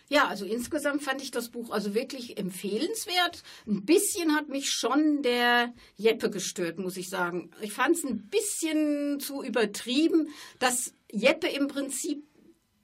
Ja, 0.09 0.27
also 0.27 0.45
insgesamt 0.45 1.03
fand 1.03 1.21
ich 1.21 1.31
das 1.31 1.49
Buch 1.49 1.69
also 1.71 1.93
wirklich 1.93 2.37
empfehlenswert. 2.37 3.43
Ein 3.67 3.83
bisschen 3.83 4.35
hat 4.35 4.47
mich 4.47 4.71
schon 4.71 5.21
der 5.21 5.73
Jeppe 5.97 6.29
gestört, 6.29 6.79
muss 6.79 6.95
ich 6.95 7.09
sagen. 7.09 7.51
Ich 7.61 7.73
fand 7.73 7.97
es 7.97 8.05
ein 8.05 8.29
bisschen 8.29 9.19
zu 9.19 9.43
übertrieben, 9.43 10.29
dass 10.59 10.93
Jeppe 11.11 11.47
im 11.47 11.67
Prinzip 11.67 12.23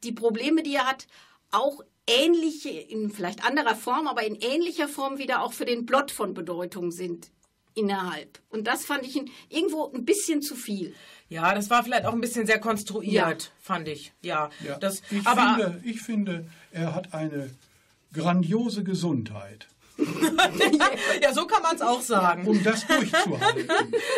die 0.04 0.12
Probleme, 0.12 0.64
die 0.64 0.76
er 0.76 0.86
hat, 0.86 1.08
auch 1.51 1.82
ähnliche, 2.08 2.70
in 2.70 3.12
vielleicht 3.12 3.45
anderer 3.45 3.76
Form, 3.76 4.08
aber 4.08 4.26
in 4.26 4.36
ähnlicher 4.36 4.88
Form 4.88 5.18
wieder 5.18 5.41
auch 5.41 5.54
für 5.54 5.66
den 5.66 5.86
Plot 5.86 6.12
von 6.12 6.34
Bedeutung 6.34 6.91
sind 6.91 7.30
innerhalb. 7.76 8.39
Und 8.49 8.68
das 8.68 8.86
fand 8.86 9.04
ich 9.06 9.16
in- 9.18 9.32
irgendwo 9.49 9.91
ein 9.91 10.06
bisschen 10.06 10.41
zu 10.41 10.56
viel. 10.56 10.93
Ja, 11.30 11.56
das 11.56 11.70
war 11.70 11.84
vielleicht 11.84 12.06
auch 12.06 12.14
ein 12.14 12.22
bisschen 12.22 12.45
sehr 12.45 12.60
konstruiert, 12.60 13.43
Ja. 13.43 13.49
fand 13.60 13.88
ich. 13.88 14.14
Ja, 14.22 14.49
Ja, 14.64 14.78
das, 14.78 15.01
ich, 15.10 15.26
aber 15.26 15.56
finde, 15.64 15.82
ich 15.84 16.01
finde, 16.01 16.45
er 16.72 16.93
hat 16.93 17.14
eine 17.14 17.49
grandiose 18.14 18.84
Gesundheit. 18.84 19.68
ja, 21.22 21.34
so 21.34 21.46
kann 21.46 21.62
man 21.62 21.76
es 21.76 21.82
auch 21.82 22.02
sagen. 22.02 22.48
um 22.48 22.64
das 22.64 22.86
durchzuhalten. 22.88 23.68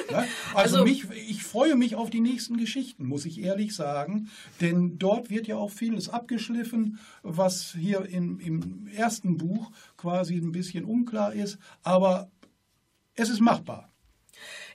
Ja? 0.09 0.25
Also, 0.53 0.77
Also- 0.77 0.83
mich, 0.83 1.05
ich 1.27 1.43
freue 1.43 1.75
mich 1.75 1.95
auf 1.95 2.09
die 2.09 2.21
nächsten 2.21 2.57
Geschichten, 2.57 3.05
muss 3.05 3.25
ich 3.25 3.41
ehrlich 3.41 3.75
sagen, 3.75 4.29
denn 4.61 4.97
dort 4.97 5.29
wird 5.29 5.47
ja 5.47 5.57
auch 5.57 5.71
vieles 5.71 6.09
abgeschliffen, 6.09 6.99
was 7.23 7.71
hier 7.77 8.05
im, 8.05 8.39
im 8.39 8.87
ersten 8.87 9.37
Buch 9.37 9.71
quasi 9.97 10.35
ein 10.35 10.51
bisschen 10.51 10.85
unklar 10.85 11.33
ist, 11.33 11.57
aber 11.83 12.29
es 13.15 13.29
ist 13.29 13.41
machbar. 13.41 13.91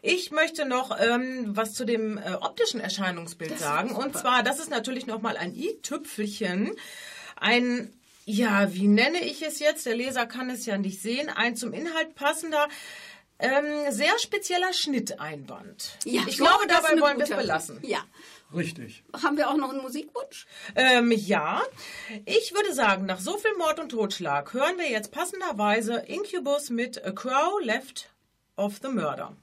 Ich 0.02 0.30
möchte 0.30 0.64
noch 0.66 0.96
ähm, 0.98 1.50
was 1.56 1.74
zu 1.74 1.84
dem 1.84 2.16
äh, 2.16 2.32
optischen 2.40 2.80
Erscheinungsbild 2.80 3.58
sagen. 3.58 3.90
Und 3.92 4.16
zwar, 4.16 4.42
das 4.42 4.58
ist 4.58 4.70
natürlich 4.70 5.06
nochmal 5.06 5.36
ein 5.36 5.54
i-Tüpfelchen. 5.54 6.72
Ein, 7.36 7.92
ja, 8.24 8.72
wie 8.74 8.88
nenne 8.88 9.24
ich 9.24 9.42
es 9.42 9.58
jetzt? 9.58 9.86
Der 9.86 9.96
Leser 9.96 10.26
kann 10.26 10.50
es 10.50 10.66
ja 10.66 10.78
nicht 10.78 11.00
sehen. 11.00 11.28
Ein 11.28 11.56
zum 11.56 11.72
Inhalt 11.72 12.14
passender, 12.14 12.68
ähm, 13.38 13.90
sehr 13.90 14.18
spezieller 14.18 14.72
Schnitteinband. 14.72 15.98
Ja, 16.04 16.22
ich 16.26 16.36
glaube, 16.36 16.66
dabei 16.68 17.00
wollen 17.00 17.18
wir 17.18 17.24
es 17.24 17.30
belassen. 17.30 17.78
Ja. 17.82 18.04
Richtig. 18.54 19.04
Haben 19.22 19.36
wir 19.36 19.48
auch 19.48 19.56
noch 19.56 19.70
einen 19.70 19.82
Musikwunsch? 19.82 20.46
Ähm, 20.74 21.12
ja, 21.12 21.62
ich 22.24 22.52
würde 22.52 22.74
sagen, 22.74 23.06
nach 23.06 23.20
so 23.20 23.38
viel 23.38 23.54
Mord 23.56 23.78
und 23.78 23.90
Totschlag 23.90 24.52
hören 24.52 24.76
wir 24.76 24.90
jetzt 24.90 25.12
passenderweise 25.12 25.94
Incubus 26.06 26.70
mit 26.70 27.04
A 27.04 27.12
Crow 27.12 27.62
Left 27.62 28.10
of 28.56 28.80
the 28.82 28.88
Murder. 28.88 29.36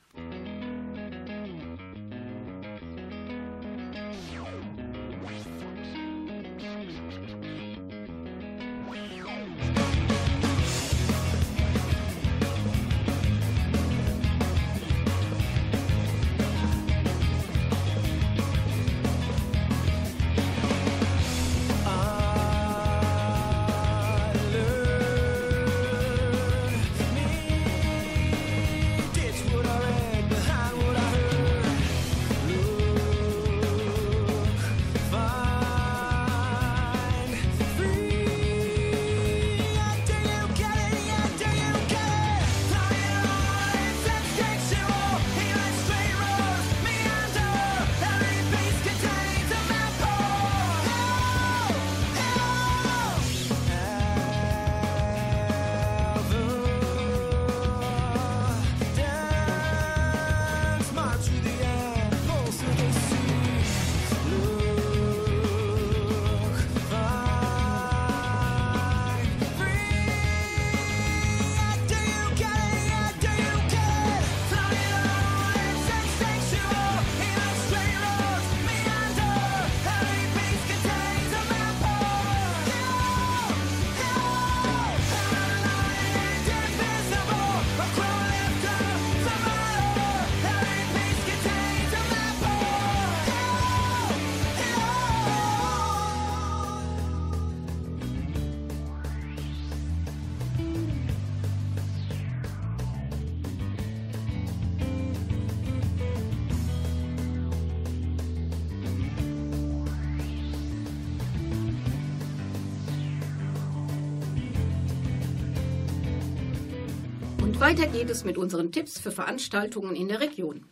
Weiter 117.68 117.88
geht 117.88 118.09
es 118.09 118.24
mit 118.24 118.38
unseren 118.38 118.72
Tipps 118.72 118.97
für 118.97 119.11
Veranstaltungen 119.11 119.93
in 119.93 120.07
der 120.07 120.22
Region. 120.22 120.63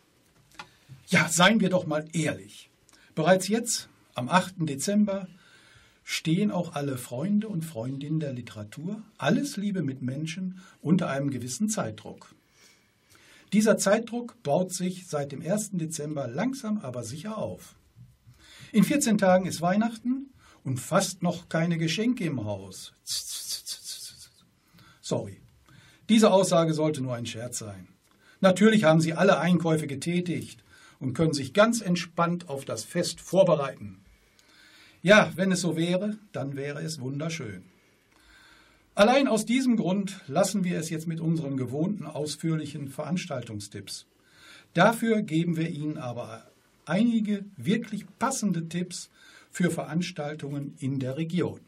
Ja, 1.08 1.28
seien 1.28 1.60
wir 1.60 1.68
doch 1.68 1.86
mal 1.86 2.08
ehrlich. 2.14 2.70
Bereits 3.14 3.48
jetzt, 3.48 3.90
am 4.14 4.30
8. 4.30 4.54
Dezember, 4.60 5.28
stehen 6.04 6.50
auch 6.50 6.74
alle 6.74 6.96
Freunde 6.96 7.48
und 7.48 7.66
Freundinnen 7.66 8.18
der 8.18 8.32
Literatur, 8.32 9.02
alles 9.18 9.58
liebe 9.58 9.82
Mitmenschen, 9.82 10.62
unter 10.80 11.10
einem 11.10 11.28
gewissen 11.28 11.68
Zeitdruck. 11.68 12.34
Dieser 13.52 13.76
Zeitdruck 13.76 14.42
baut 14.42 14.72
sich 14.72 15.06
seit 15.06 15.32
dem 15.32 15.42
1. 15.42 15.72
Dezember 15.72 16.26
langsam 16.26 16.78
aber 16.78 17.04
sicher 17.04 17.36
auf. 17.36 17.74
In 18.72 18.84
14 18.84 19.18
Tagen 19.18 19.44
ist 19.44 19.60
Weihnachten 19.60 20.30
und 20.64 20.80
fast 20.80 21.22
noch 21.22 21.50
keine 21.50 21.76
Geschenke 21.76 22.24
im 22.24 22.46
Haus. 22.46 22.94
Sorry. 25.02 25.42
Diese 26.08 26.30
Aussage 26.30 26.72
sollte 26.72 27.02
nur 27.02 27.14
ein 27.14 27.26
Scherz 27.26 27.58
sein. 27.58 27.88
Natürlich 28.40 28.84
haben 28.84 29.00
Sie 29.00 29.14
alle 29.14 29.38
Einkäufe 29.38 29.86
getätigt 29.86 30.62
und 31.00 31.14
können 31.14 31.32
sich 31.32 31.52
ganz 31.52 31.80
entspannt 31.80 32.48
auf 32.48 32.64
das 32.64 32.84
Fest 32.84 33.20
vorbereiten. 33.20 33.98
Ja, 35.02 35.32
wenn 35.36 35.52
es 35.52 35.60
so 35.60 35.76
wäre, 35.76 36.18
dann 36.32 36.56
wäre 36.56 36.82
es 36.82 37.00
wunderschön. 37.00 37.64
Allein 38.94 39.28
aus 39.28 39.44
diesem 39.44 39.76
Grund 39.76 40.20
lassen 40.26 40.64
wir 40.64 40.78
es 40.78 40.88
jetzt 40.90 41.06
mit 41.06 41.20
unseren 41.20 41.56
gewohnten 41.56 42.06
ausführlichen 42.06 42.88
Veranstaltungstipps. 42.88 44.06
Dafür 44.74 45.22
geben 45.22 45.56
wir 45.56 45.68
Ihnen 45.68 45.98
aber 45.98 46.50
einige 46.86 47.44
wirklich 47.56 48.06
passende 48.18 48.68
Tipps 48.68 49.10
für 49.50 49.70
Veranstaltungen 49.70 50.76
in 50.78 50.98
der 50.98 51.16
Region. 51.16 51.60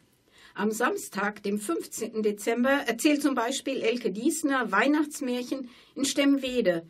Am 0.58 0.72
Samstag, 0.72 1.44
dem 1.44 1.60
15. 1.60 2.24
Dezember, 2.24 2.82
erzählt 2.88 3.22
zum 3.22 3.36
Beispiel 3.36 3.80
Elke 3.80 4.10
Diesner 4.10 4.72
Weihnachtsmärchen 4.72 5.70
in 5.94 6.04
Stemmwede, 6.04 6.84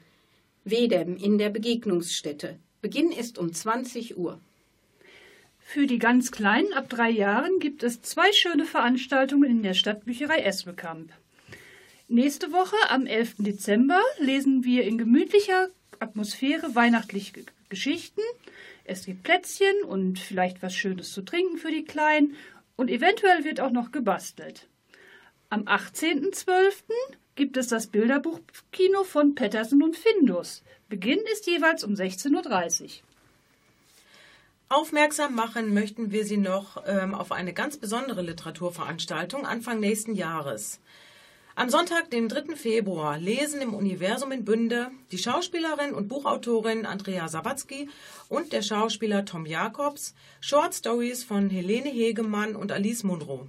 Wedem 0.64 1.18
in 1.18 1.36
der 1.36 1.50
Begegnungsstätte. 1.50 2.58
Beginn 2.80 3.12
ist 3.12 3.36
um 3.36 3.52
20 3.52 4.16
Uhr. 4.16 4.40
Für 5.60 5.86
die 5.86 5.98
ganz 5.98 6.30
Kleinen 6.30 6.72
ab 6.72 6.88
drei 6.88 7.10
Jahren 7.10 7.58
gibt 7.58 7.82
es 7.82 8.00
zwei 8.00 8.32
schöne 8.32 8.64
Veranstaltungen 8.64 9.50
in 9.50 9.62
der 9.62 9.74
Stadtbücherei 9.74 10.38
Esbekamp. 10.38 11.12
Nächste 12.08 12.52
Woche, 12.52 12.76
am 12.88 13.04
11. 13.04 13.34
Dezember, 13.40 14.00
lesen 14.18 14.64
wir 14.64 14.84
in 14.84 14.96
gemütlicher 14.96 15.68
Atmosphäre 15.98 16.74
weihnachtliche 16.74 17.44
Geschichten. 17.68 18.22
Es 18.84 19.04
gibt 19.04 19.24
Plätzchen 19.24 19.82
und 19.86 20.18
vielleicht 20.18 20.62
was 20.62 20.74
Schönes 20.74 21.12
zu 21.12 21.20
trinken 21.20 21.58
für 21.58 21.70
die 21.70 21.84
Kleinen 21.84 22.34
und 22.78 22.90
eventuell 22.90 23.44
wird 23.44 23.60
auch 23.60 23.72
noch 23.72 23.90
gebastelt. 23.90 24.68
Am 25.50 25.64
18.12. 25.64 26.84
gibt 27.34 27.56
es 27.56 27.68
das 27.68 27.88
Bilderbuchkino 27.88 29.02
von 29.02 29.34
Pettersen 29.34 29.82
und 29.82 29.96
Findus. 29.96 30.62
Beginn 30.88 31.18
ist 31.32 31.46
jeweils 31.46 31.82
um 31.84 31.94
16.30 31.94 32.82
Uhr. 32.82 32.90
Aufmerksam 34.70 35.34
machen 35.34 35.74
möchten 35.74 36.12
wir 36.12 36.24
Sie 36.24 36.36
noch 36.36 36.84
ähm, 36.86 37.14
auf 37.14 37.32
eine 37.32 37.52
ganz 37.52 37.78
besondere 37.78 38.22
Literaturveranstaltung 38.22 39.44
Anfang 39.44 39.80
nächsten 39.80 40.14
Jahres. 40.14 40.80
Am 41.58 41.70
Sonntag, 41.70 42.08
den 42.12 42.28
3. 42.28 42.54
Februar, 42.54 43.18
lesen 43.18 43.60
im 43.60 43.74
Universum 43.74 44.30
in 44.30 44.44
Bünde 44.44 44.92
die 45.10 45.18
Schauspielerin 45.18 45.92
und 45.92 46.06
Buchautorin 46.06 46.86
Andrea 46.86 47.26
Sawatzki 47.26 47.88
und 48.28 48.52
der 48.52 48.62
Schauspieler 48.62 49.24
Tom 49.24 49.44
Jacobs 49.44 50.14
Short 50.40 50.72
Stories 50.72 51.24
von 51.24 51.50
Helene 51.50 51.88
Hegemann 51.88 52.54
und 52.54 52.70
Alice 52.70 53.02
Munro. 53.02 53.48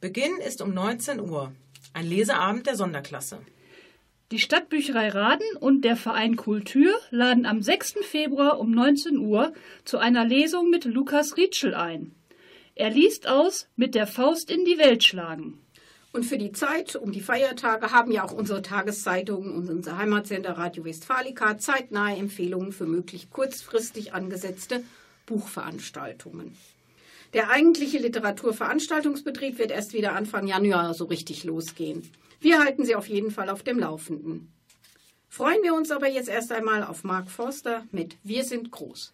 Beginn 0.00 0.36
ist 0.36 0.62
um 0.62 0.72
19 0.72 1.18
Uhr. 1.18 1.52
Ein 1.94 2.08
Leseabend 2.08 2.68
der 2.68 2.76
Sonderklasse. 2.76 3.40
Die 4.30 4.38
Stadtbücherei 4.38 5.08
Raden 5.08 5.56
und 5.58 5.80
der 5.84 5.96
Verein 5.96 6.36
Kultur 6.36 6.92
laden 7.10 7.44
am 7.44 7.60
6. 7.60 7.94
Februar 8.02 8.60
um 8.60 8.70
19 8.70 9.18
Uhr 9.18 9.52
zu 9.84 9.98
einer 9.98 10.24
Lesung 10.24 10.70
mit 10.70 10.84
Lukas 10.84 11.36
Rietschel 11.36 11.74
ein. 11.74 12.14
Er 12.76 12.90
liest 12.90 13.26
aus 13.26 13.66
Mit 13.74 13.96
der 13.96 14.06
Faust 14.06 14.48
in 14.48 14.64
die 14.64 14.78
Welt 14.78 15.02
schlagen. 15.02 15.65
Und 16.16 16.24
für 16.24 16.38
die 16.38 16.52
Zeit 16.52 16.96
um 16.96 17.12
die 17.12 17.20
Feiertage 17.20 17.92
haben 17.92 18.10
ja 18.10 18.24
auch 18.24 18.32
unsere 18.32 18.62
Tageszeitungen 18.62 19.52
und 19.52 19.68
unser 19.68 19.98
Heimatsender 19.98 20.56
Radio 20.56 20.86
Westfalica 20.86 21.58
zeitnahe 21.58 22.16
Empfehlungen 22.16 22.72
für 22.72 22.86
möglich 22.86 23.28
kurzfristig 23.28 24.14
angesetzte 24.14 24.82
Buchveranstaltungen. 25.26 26.56
Der 27.34 27.50
eigentliche 27.50 27.98
Literaturveranstaltungsbetrieb 27.98 29.58
wird 29.58 29.70
erst 29.70 29.92
wieder 29.92 30.14
Anfang 30.14 30.46
Januar 30.46 30.94
so 30.94 31.04
richtig 31.04 31.44
losgehen. 31.44 32.10
Wir 32.40 32.60
halten 32.60 32.86
Sie 32.86 32.94
auf 32.94 33.08
jeden 33.08 33.30
Fall 33.30 33.50
auf 33.50 33.62
dem 33.62 33.78
Laufenden. 33.78 34.50
Freuen 35.28 35.62
wir 35.62 35.74
uns 35.74 35.90
aber 35.90 36.08
jetzt 36.08 36.30
erst 36.30 36.50
einmal 36.50 36.82
auf 36.82 37.04
Mark 37.04 37.30
Forster 37.30 37.84
mit 37.92 38.16
Wir 38.22 38.44
sind 38.44 38.70
groß. 38.70 39.12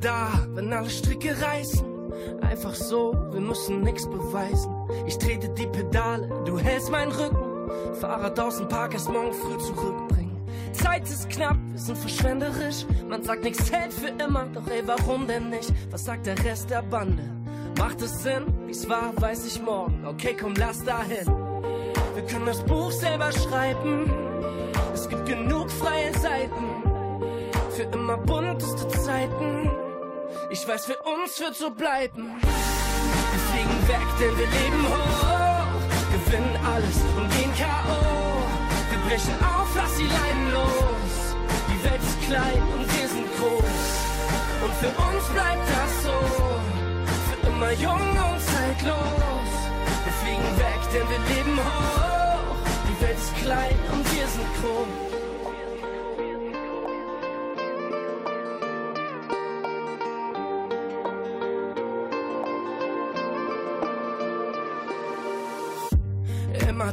Da, 0.00 0.46
wenn 0.54 0.72
alle 0.72 0.90
Stricke 0.90 1.34
reißen. 1.40 1.86
Einfach 2.42 2.74
so, 2.74 3.12
wir 3.32 3.40
müssen 3.40 3.82
nix 3.82 4.06
beweisen. 4.06 4.72
Ich 5.06 5.18
trete 5.18 5.48
die 5.50 5.66
Pedale, 5.66 6.28
du 6.44 6.58
hältst 6.58 6.90
meinen 6.90 7.12
Rücken. 7.12 7.46
Fahrrad 8.00 8.38
aus 8.38 8.58
dem 8.58 8.68
Park 8.68 8.94
erst 8.94 9.08
morgen 9.08 9.32
früh 9.32 9.58
zurückbringen. 9.58 10.40
Zeit 10.72 11.04
ist 11.04 11.28
knapp, 11.30 11.56
wir 11.72 11.78
sind 11.78 11.98
verschwenderisch. 11.98 12.86
Man 13.08 13.22
sagt 13.22 13.44
nichts 13.44 13.72
hält 13.72 13.92
für 13.92 14.08
immer, 14.22 14.46
doch 14.52 14.66
ey, 14.68 14.82
warum 14.86 15.26
denn 15.26 15.50
nicht? 15.50 15.72
Was 15.90 16.04
sagt 16.04 16.26
der 16.26 16.38
Rest 16.44 16.70
der 16.70 16.82
Bande? 16.82 17.24
Macht 17.78 18.00
es 18.02 18.22
Sinn? 18.22 18.44
Wie's 18.66 18.88
war, 18.88 19.12
weiß 19.20 19.46
ich 19.46 19.60
morgen. 19.60 20.06
Okay, 20.06 20.36
komm, 20.38 20.54
lass 20.56 20.82
dahin. 20.84 21.26
Wir 22.14 22.24
können 22.26 22.46
das 22.46 22.62
Buch 22.64 22.90
selber 22.90 23.30
schreiben. 23.32 24.10
Es 24.94 25.08
gibt 25.08 25.26
genug 25.26 25.70
freie 25.70 26.12
Seiten. 26.18 26.82
Für 27.70 27.82
immer 27.82 28.16
bunteste 28.16 28.88
Zeiten. 28.88 29.70
Ich 30.48 30.66
weiß, 30.66 30.86
für 30.86 30.98
uns 30.98 31.40
wird 31.40 31.56
so 31.56 31.70
bleiben. 31.70 32.40
Wir 32.40 33.40
fliegen 33.50 33.88
weg, 33.88 34.06
denn 34.20 34.38
wir 34.38 34.46
leben 34.46 34.86
hoch. 34.88 35.66
Gewinnen 36.12 36.56
alles 36.64 36.96
und 37.16 37.28
gehen 37.36 37.52
K.O. 37.56 38.42
Wir 38.90 38.98
brechen 39.08 39.34
auf, 39.42 39.68
lass 39.74 39.96
die 39.96 40.06
Leiden 40.06 40.52
los. 40.52 41.36
Die 41.68 41.84
Welt 41.84 42.00
ist 42.00 42.22
klein 42.28 42.62
und 42.74 42.86
wir 42.96 43.08
sind 43.08 43.26
groß. 43.38 43.86
Und 44.64 44.72
für 44.74 44.92
uns 45.02 45.24
bleibt 45.34 45.68
das 45.68 46.04
so. 46.04 46.18
Für 47.28 47.48
immer 47.48 47.72
jung 47.72 48.08
und 48.10 48.40
zeitlos. 48.40 49.50
Wir 50.04 50.12
fliegen 50.22 50.58
weg, 50.58 50.80
denn 50.94 51.08
wir 51.10 51.36
leben 51.36 51.58
hoch. 51.58 52.56
Die 52.88 53.04
Welt 53.04 53.18
ist 53.18 53.36
klein 53.42 53.78
und 53.92 54.04
wir 54.14 54.26
sind 54.28 54.46
groß. 54.62 55.05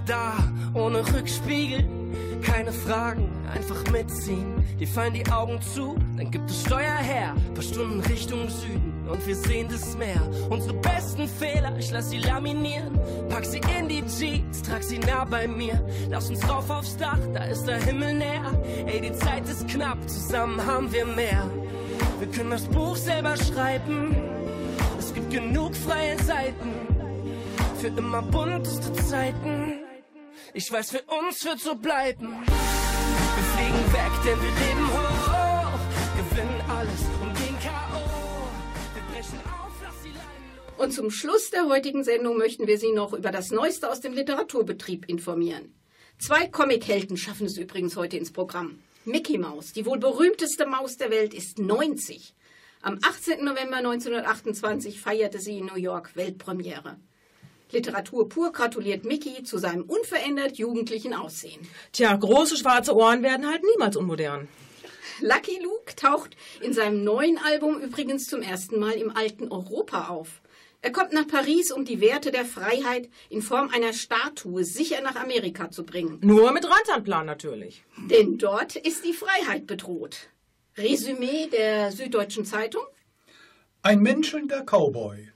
Da, 0.05 0.33
ohne 0.73 0.99
Rückspiegel. 1.13 1.87
Keine 2.41 2.71
Fragen, 2.71 3.29
einfach 3.53 3.89
mitziehen. 3.91 4.63
Dir 4.79 4.87
fallen 4.87 5.13
die 5.13 5.25
Augen 5.31 5.61
zu, 5.61 5.95
dann 6.17 6.29
gibt 6.29 6.49
es 6.49 6.61
Steuer 6.61 6.97
her. 6.97 7.33
Paar 7.53 7.63
Stunden 7.63 8.01
Richtung 8.01 8.49
Süden 8.49 9.07
und 9.09 9.25
wir 9.25 9.35
sehen 9.35 9.67
das 9.69 9.97
Meer. 9.97 10.21
Unsere 10.49 10.73
besten 10.73 11.27
Fehler, 11.27 11.77
ich 11.77 11.91
lass 11.91 12.09
sie 12.09 12.19
laminieren. 12.19 12.99
Pack 13.29 13.45
sie 13.45 13.61
in 13.79 13.87
die 13.87 14.03
Jeans, 14.05 14.61
trag 14.61 14.83
sie 14.83 14.99
nah 14.99 15.23
bei 15.23 15.47
mir. 15.47 15.81
Lass 16.09 16.29
uns 16.29 16.47
rauf 16.49 16.69
aufs 16.69 16.97
Dach, 16.97 17.19
da 17.33 17.45
ist 17.45 17.65
der 17.65 17.81
Himmel 17.83 18.15
näher. 18.15 18.51
Ey, 18.85 18.99
die 19.01 19.13
Zeit 19.13 19.47
ist 19.47 19.67
knapp, 19.69 19.97
zusammen 20.09 20.65
haben 20.65 20.91
wir 20.91 21.05
mehr. 21.05 21.49
Wir 22.19 22.27
können 22.27 22.51
das 22.51 22.65
Buch 22.65 22.95
selber 22.95 23.35
schreiben. 23.37 24.15
Es 24.99 25.13
gibt 25.13 25.31
genug 25.31 25.75
freie 25.75 26.21
Seiten 26.23 26.71
für 27.79 27.87
immer 27.87 28.21
bunteste 28.21 28.93
Zeiten. 28.93 29.62
Ich 30.55 30.71
weiß, 30.71 30.91
für 30.91 31.01
uns 31.01 31.43
wird 31.45 31.59
so 31.59 31.73
bleiben. 31.73 32.29
Wir 32.45 33.43
fliegen 33.55 33.93
weg, 33.93 34.11
denn 34.23 34.39
wir 34.39 34.51
leben 34.51 34.87
hoch. 34.93 35.79
Gewinnen 36.29 36.61
alles 36.69 37.01
und 37.21 37.33
gehen 37.35 37.57
K.O. 37.59 38.47
Wir 38.93 39.03
brechen 39.11 39.39
auf, 39.39 39.71
lass 39.81 39.95
die 40.03 40.09
Leiden 40.09 40.77
Und 40.77 40.93
zum 40.93 41.09
Schluss 41.09 41.49
der 41.49 41.67
heutigen 41.67 42.03
Sendung 42.03 42.37
möchten 42.37 42.67
wir 42.67 42.77
Sie 42.77 42.91
noch 42.91 43.13
über 43.13 43.31
das 43.31 43.49
Neueste 43.49 43.89
aus 43.89 44.01
dem 44.01 44.13
Literaturbetrieb 44.13 45.09
informieren. 45.09 45.73
Zwei 46.19 46.47
Comichelden 46.47 47.17
schaffen 47.17 47.47
es 47.47 47.57
übrigens 47.57 47.95
heute 47.95 48.17
ins 48.17 48.31
Programm. 48.31 48.77
Mickey 49.05 49.39
Mouse, 49.39 49.73
die 49.73 49.87
wohl 49.87 49.97
berühmteste 49.97 50.67
Maus 50.67 50.97
der 50.97 51.09
Welt, 51.09 51.33
ist 51.33 51.57
90. 51.57 52.35
Am 52.83 52.99
18. 53.01 53.43
November 53.43 53.77
1928 53.77 55.01
feierte 55.01 55.39
sie 55.39 55.57
in 55.57 55.65
New 55.65 55.77
York 55.77 56.15
Weltpremiere. 56.15 56.97
Literatur 57.73 58.29
pur 58.29 58.51
gratuliert 58.51 59.03
Mickey 59.03 59.43
zu 59.43 59.57
seinem 59.57 59.83
unverändert 59.83 60.57
jugendlichen 60.57 61.13
Aussehen. 61.13 61.67
Tja, 61.91 62.15
große 62.15 62.57
schwarze 62.57 62.95
Ohren 62.95 63.23
werden 63.23 63.49
halt 63.49 63.63
niemals 63.63 63.97
unmodern. 63.97 64.47
Lucky 65.19 65.59
Luke 65.61 65.95
taucht 65.95 66.35
in 66.61 66.73
seinem 66.73 67.03
neuen 67.03 67.37
Album 67.37 67.79
übrigens 67.79 68.27
zum 68.27 68.41
ersten 68.41 68.79
Mal 68.79 68.93
im 68.93 69.15
alten 69.15 69.51
Europa 69.51 70.07
auf. 70.07 70.41
Er 70.81 70.91
kommt 70.91 71.13
nach 71.13 71.27
Paris, 71.27 71.71
um 71.71 71.85
die 71.85 72.01
Werte 72.01 72.31
der 72.31 72.43
Freiheit 72.43 73.09
in 73.29 73.41
Form 73.41 73.69
einer 73.69 73.93
Statue 73.93 74.65
sicher 74.65 75.01
nach 75.01 75.15
Amerika 75.15 75.71
zu 75.71 75.85
bringen. 75.85 76.19
Nur 76.21 76.51
mit 76.51 76.65
Rantanplan 76.69 77.25
natürlich. 77.25 77.85
Denn 78.09 78.37
dort 78.37 78.75
ist 78.75 79.05
die 79.05 79.13
Freiheit 79.13 79.65
bedroht. 79.65 80.29
Resümee 80.77 81.47
der 81.47 81.91
Süddeutschen 81.91 82.43
Zeitung. 82.43 82.83
Ein 83.81 84.01
menschelnder 84.01 84.63
Cowboy. 84.65 85.32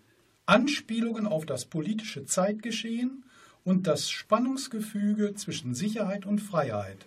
Anspielungen 0.47 1.27
auf 1.27 1.45
das 1.45 1.65
politische 1.65 2.25
Zeitgeschehen 2.25 3.25
und 3.63 3.85
das 3.85 4.09
Spannungsgefüge 4.09 5.35
zwischen 5.35 5.75
Sicherheit 5.75 6.25
und 6.25 6.39
Freiheit 6.39 7.05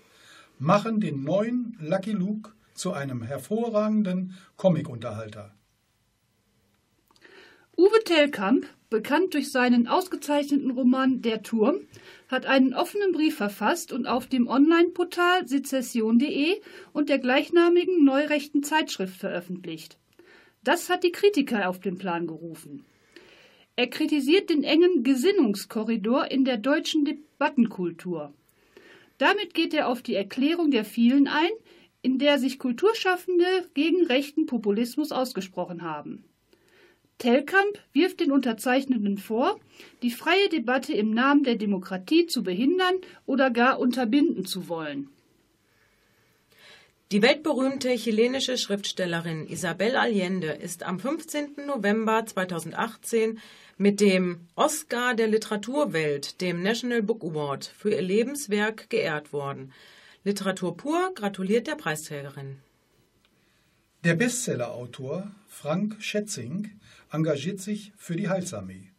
machen 0.59 1.01
den 1.01 1.25
neuen 1.25 1.77
Lucky 1.81 2.13
Luke 2.13 2.53
zu 2.75 2.93
einem 2.93 3.23
hervorragenden 3.23 4.37
Comic-Unterhalter. 4.59 5.55
Uwe 7.79 8.05
Tellkamp, 8.05 8.67
bekannt 8.91 9.33
durch 9.33 9.51
seinen 9.51 9.89
ausgezeichneten 9.89 10.71
Roman 10.73 11.23
Der 11.23 11.43
Turm, 11.43 11.81
hat 12.29 12.45
einen 12.45 12.75
offenen 12.75 13.13
Brief 13.13 13.37
verfasst 13.39 13.91
und 13.91 14.07
auf 14.07 14.27
dem 14.27 14.49
Online-Portal 14.49 15.49
sezession.de 15.49 16.61
und 16.93 17.09
der 17.09 17.19
gleichnamigen 17.19 18.05
neurechten 18.05 18.63
Zeitschrift 18.63 19.17
veröffentlicht. 19.17 19.97
Das 20.63 20.91
hat 20.91 21.05
die 21.05 21.13
Kritiker 21.13 21.71
auf 21.71 21.81
den 21.81 21.97
Plan 21.97 22.27
gerufen. 22.27 22.85
Er 23.81 23.87
kritisiert 23.87 24.51
den 24.51 24.63
engen 24.63 25.05
Gesinnungskorridor 25.05 26.31
in 26.31 26.45
der 26.45 26.59
deutschen 26.59 27.07
Debattenkultur. 27.07 28.31
Damit 29.17 29.55
geht 29.55 29.73
er 29.73 29.89
auf 29.89 30.03
die 30.03 30.15
Erklärung 30.15 30.71
der 30.71 30.85
vielen 30.85 31.27
ein, 31.27 31.49
in 32.03 32.19
der 32.19 32.39
sich 32.39 32.59
Kulturschaffende 32.59 33.71
gegen 33.73 34.05
rechten 34.05 34.45
Populismus 34.45 35.13
ausgesprochen 35.13 35.81
haben. 35.81 36.27
Tellkamp 37.17 37.79
wirft 37.95 38.21
den 38.21 38.33
Unterzeichnenden 38.33 39.17
vor, 39.17 39.59
die 40.03 40.11
freie 40.11 40.51
Debatte 40.51 40.93
im 40.93 41.15
Namen 41.15 41.45
der 41.45 41.57
Demokratie 41.57 42.27
zu 42.27 42.43
behindern 42.43 42.97
oder 43.25 43.51
gar 43.51 43.81
unterbinden 43.81 44.45
zu 44.45 44.69
wollen. 44.69 45.09
Die 47.13 47.23
weltberühmte 47.23 47.97
chilenische 47.97 48.57
Schriftstellerin 48.57 49.49
Isabel 49.49 49.97
Allende 49.97 50.49
ist 50.49 50.85
am 50.85 51.01
15. 51.01 51.67
November 51.67 52.25
2018 52.25 53.41
mit 53.81 54.03
dem 54.03 54.41
Oscar 54.57 55.15
der 55.15 55.27
Literaturwelt, 55.27 56.43
dem 56.43 56.63
National 56.63 57.03
Book 57.03 57.25
Award, 57.25 57.65
für 57.65 57.91
ihr 57.91 58.03
Lebenswerk 58.03 58.91
geehrt 58.91 59.33
worden. 59.33 59.73
Literatur 60.23 60.77
pur 60.77 61.13
gratuliert 61.15 61.67
der 61.67 61.77
Preisträgerin. 61.77 62.59
Der 64.05 64.17
Bestsellerautor 64.17 65.31
Frank 65.49 65.97
Schätzing 65.99 66.73
engagiert 67.11 67.59
sich 67.59 67.93
für 67.97 68.17
die 68.17 68.29
Heilsarmee, 68.29 68.91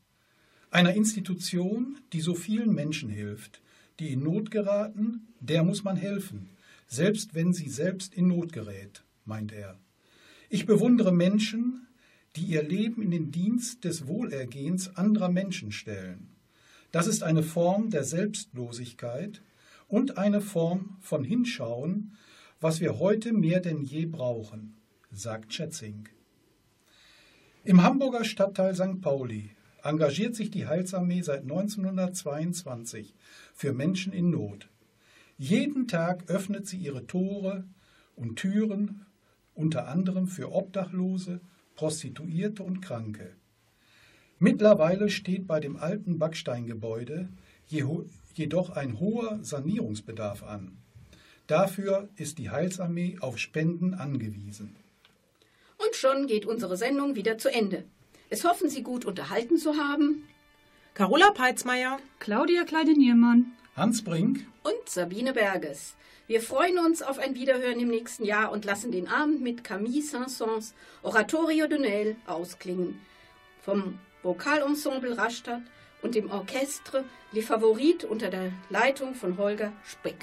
einer 0.72 0.96
Institution, 0.96 2.00
die 2.12 2.22
so 2.22 2.34
vielen 2.34 2.74
Menschen 2.74 3.10
hilft, 3.12 3.62
die 4.00 4.12
in 4.12 4.24
Not 4.24 4.50
geraten, 4.50 5.28
der 5.40 5.64
muss 5.64 5.84
man 5.84 5.96
helfen, 5.96 6.50
selbst 6.88 7.36
wenn 7.36 7.54
sie 7.54 7.70
selbst 7.70 8.16
in 8.16 8.30
Not 8.30 8.52
gerät, 8.52 9.04
meint 9.26 9.52
er. 9.52 9.78
Ich 10.50 10.66
bewundere 10.66 11.14
Menschen, 11.14 11.86
die 12.36 12.46
ihr 12.46 12.64
Leben 12.64 13.02
in 13.02 13.12
den 13.12 13.32
Dienst 13.32 13.84
des 13.84 14.08
Wohlergehens 14.08 14.96
anderer 14.96 15.30
Menschen 15.30 15.72
stellen. 15.72 16.30
Das 16.92 17.08
ist 17.08 17.24
eine 17.24 17.44
Form 17.44 17.90
der 17.90 18.04
Selbstlosigkeit 18.04 19.42
und 19.88 20.18
eine 20.18 20.42
Form 20.42 20.98
von 21.02 21.24
Hinschauen, 21.24 22.18
was 22.60 22.80
wir 22.80 23.00
heute 23.00 23.34
mehr 23.34 23.60
denn 23.60 23.82
je 23.82 24.06
brauchen, 24.06 24.76
sagt 25.12 25.54
Schätzing. 25.54 26.08
Im 27.64 27.84
Hamburger 27.84 28.24
Stadtteil 28.24 28.76
St. 28.76 29.02
Pauli 29.02 29.52
engagiert 29.84 30.36
sich 30.36 30.52
die 30.52 30.68
Heilsarmee 30.68 31.22
seit 31.22 31.42
1922 31.42 33.14
für 33.54 33.74
Menschen 33.74 34.14
in 34.14 34.30
Not. 34.30 34.70
Jeden 35.38 35.88
Tag 35.88 36.30
öffnet 36.30 36.68
sie 36.68 36.78
ihre 36.78 37.08
Tore 37.08 37.66
und 38.16 38.38
Türen 38.38 39.06
unter 39.54 39.88
anderem 39.88 40.28
für 40.28 40.52
Obdachlose, 40.52 41.42
Prostituierte 41.82 42.62
und 42.62 42.82
Kranke. 42.82 43.36
Mittlerweile 44.38 45.10
steht 45.10 45.48
bei 45.48 45.60
dem 45.60 45.78
alten 45.78 46.20
Backsteingebäude 46.20 47.28
jedoch 48.36 48.70
ein 48.70 49.00
hoher 49.00 49.40
Sanierungsbedarf 49.42 50.44
an. 50.44 50.78
Dafür 51.48 52.08
ist 52.18 52.38
die 52.38 52.52
Heilsarmee 52.52 53.18
auf 53.20 53.40
Spenden 53.40 53.96
angewiesen. 53.96 54.76
Und 55.80 55.96
schon 55.96 56.28
geht 56.28 56.46
unsere 56.46 56.78
Sendung 56.78 57.16
wieder 57.16 57.40
zu 57.40 57.52
Ende. 57.52 57.84
Es 58.30 58.44
hoffen 58.44 58.70
Sie 58.70 58.84
gut 58.84 59.04
unterhalten 59.04 59.58
zu 59.58 59.78
haben. 59.78 60.28
Carola 60.94 61.32
Peitzmeier, 61.32 61.98
Claudia 62.20 62.64
Kleide-Niermann, 62.64 63.54
Hans 63.76 64.04
Brink 64.04 64.46
und 64.64 64.90
Sabine 64.90 65.32
Berges. 65.32 65.96
Wir 66.28 66.42
freuen 66.42 66.78
uns 66.78 67.02
auf 67.02 67.20
ein 67.20 67.36
Wiederhören 67.36 67.80
im 67.80 67.88
nächsten 67.88 68.26
Jahr 68.26 68.52
und 68.52 68.66
lassen 68.66 68.92
den 68.92 69.08
Abend 69.08 69.42
mit 69.42 69.64
Camille 69.64 70.04
Saint-Saëns 70.04 70.74
Oratorio 71.04 71.68
de 71.68 71.80
Noël 71.80 72.16
ausklingen. 72.28 73.00
Vom 73.62 73.98
Vokalensemble 74.24 75.18
Rastatt 75.18 75.62
und 76.02 76.16
dem 76.16 76.30
Orchestre 76.30 77.06
Les 77.32 77.46
Favorites 77.46 78.04
unter 78.04 78.30
der 78.30 78.52
Leitung 78.70 79.16
von 79.16 79.38
Holger 79.38 79.72
Speck. 79.86 80.18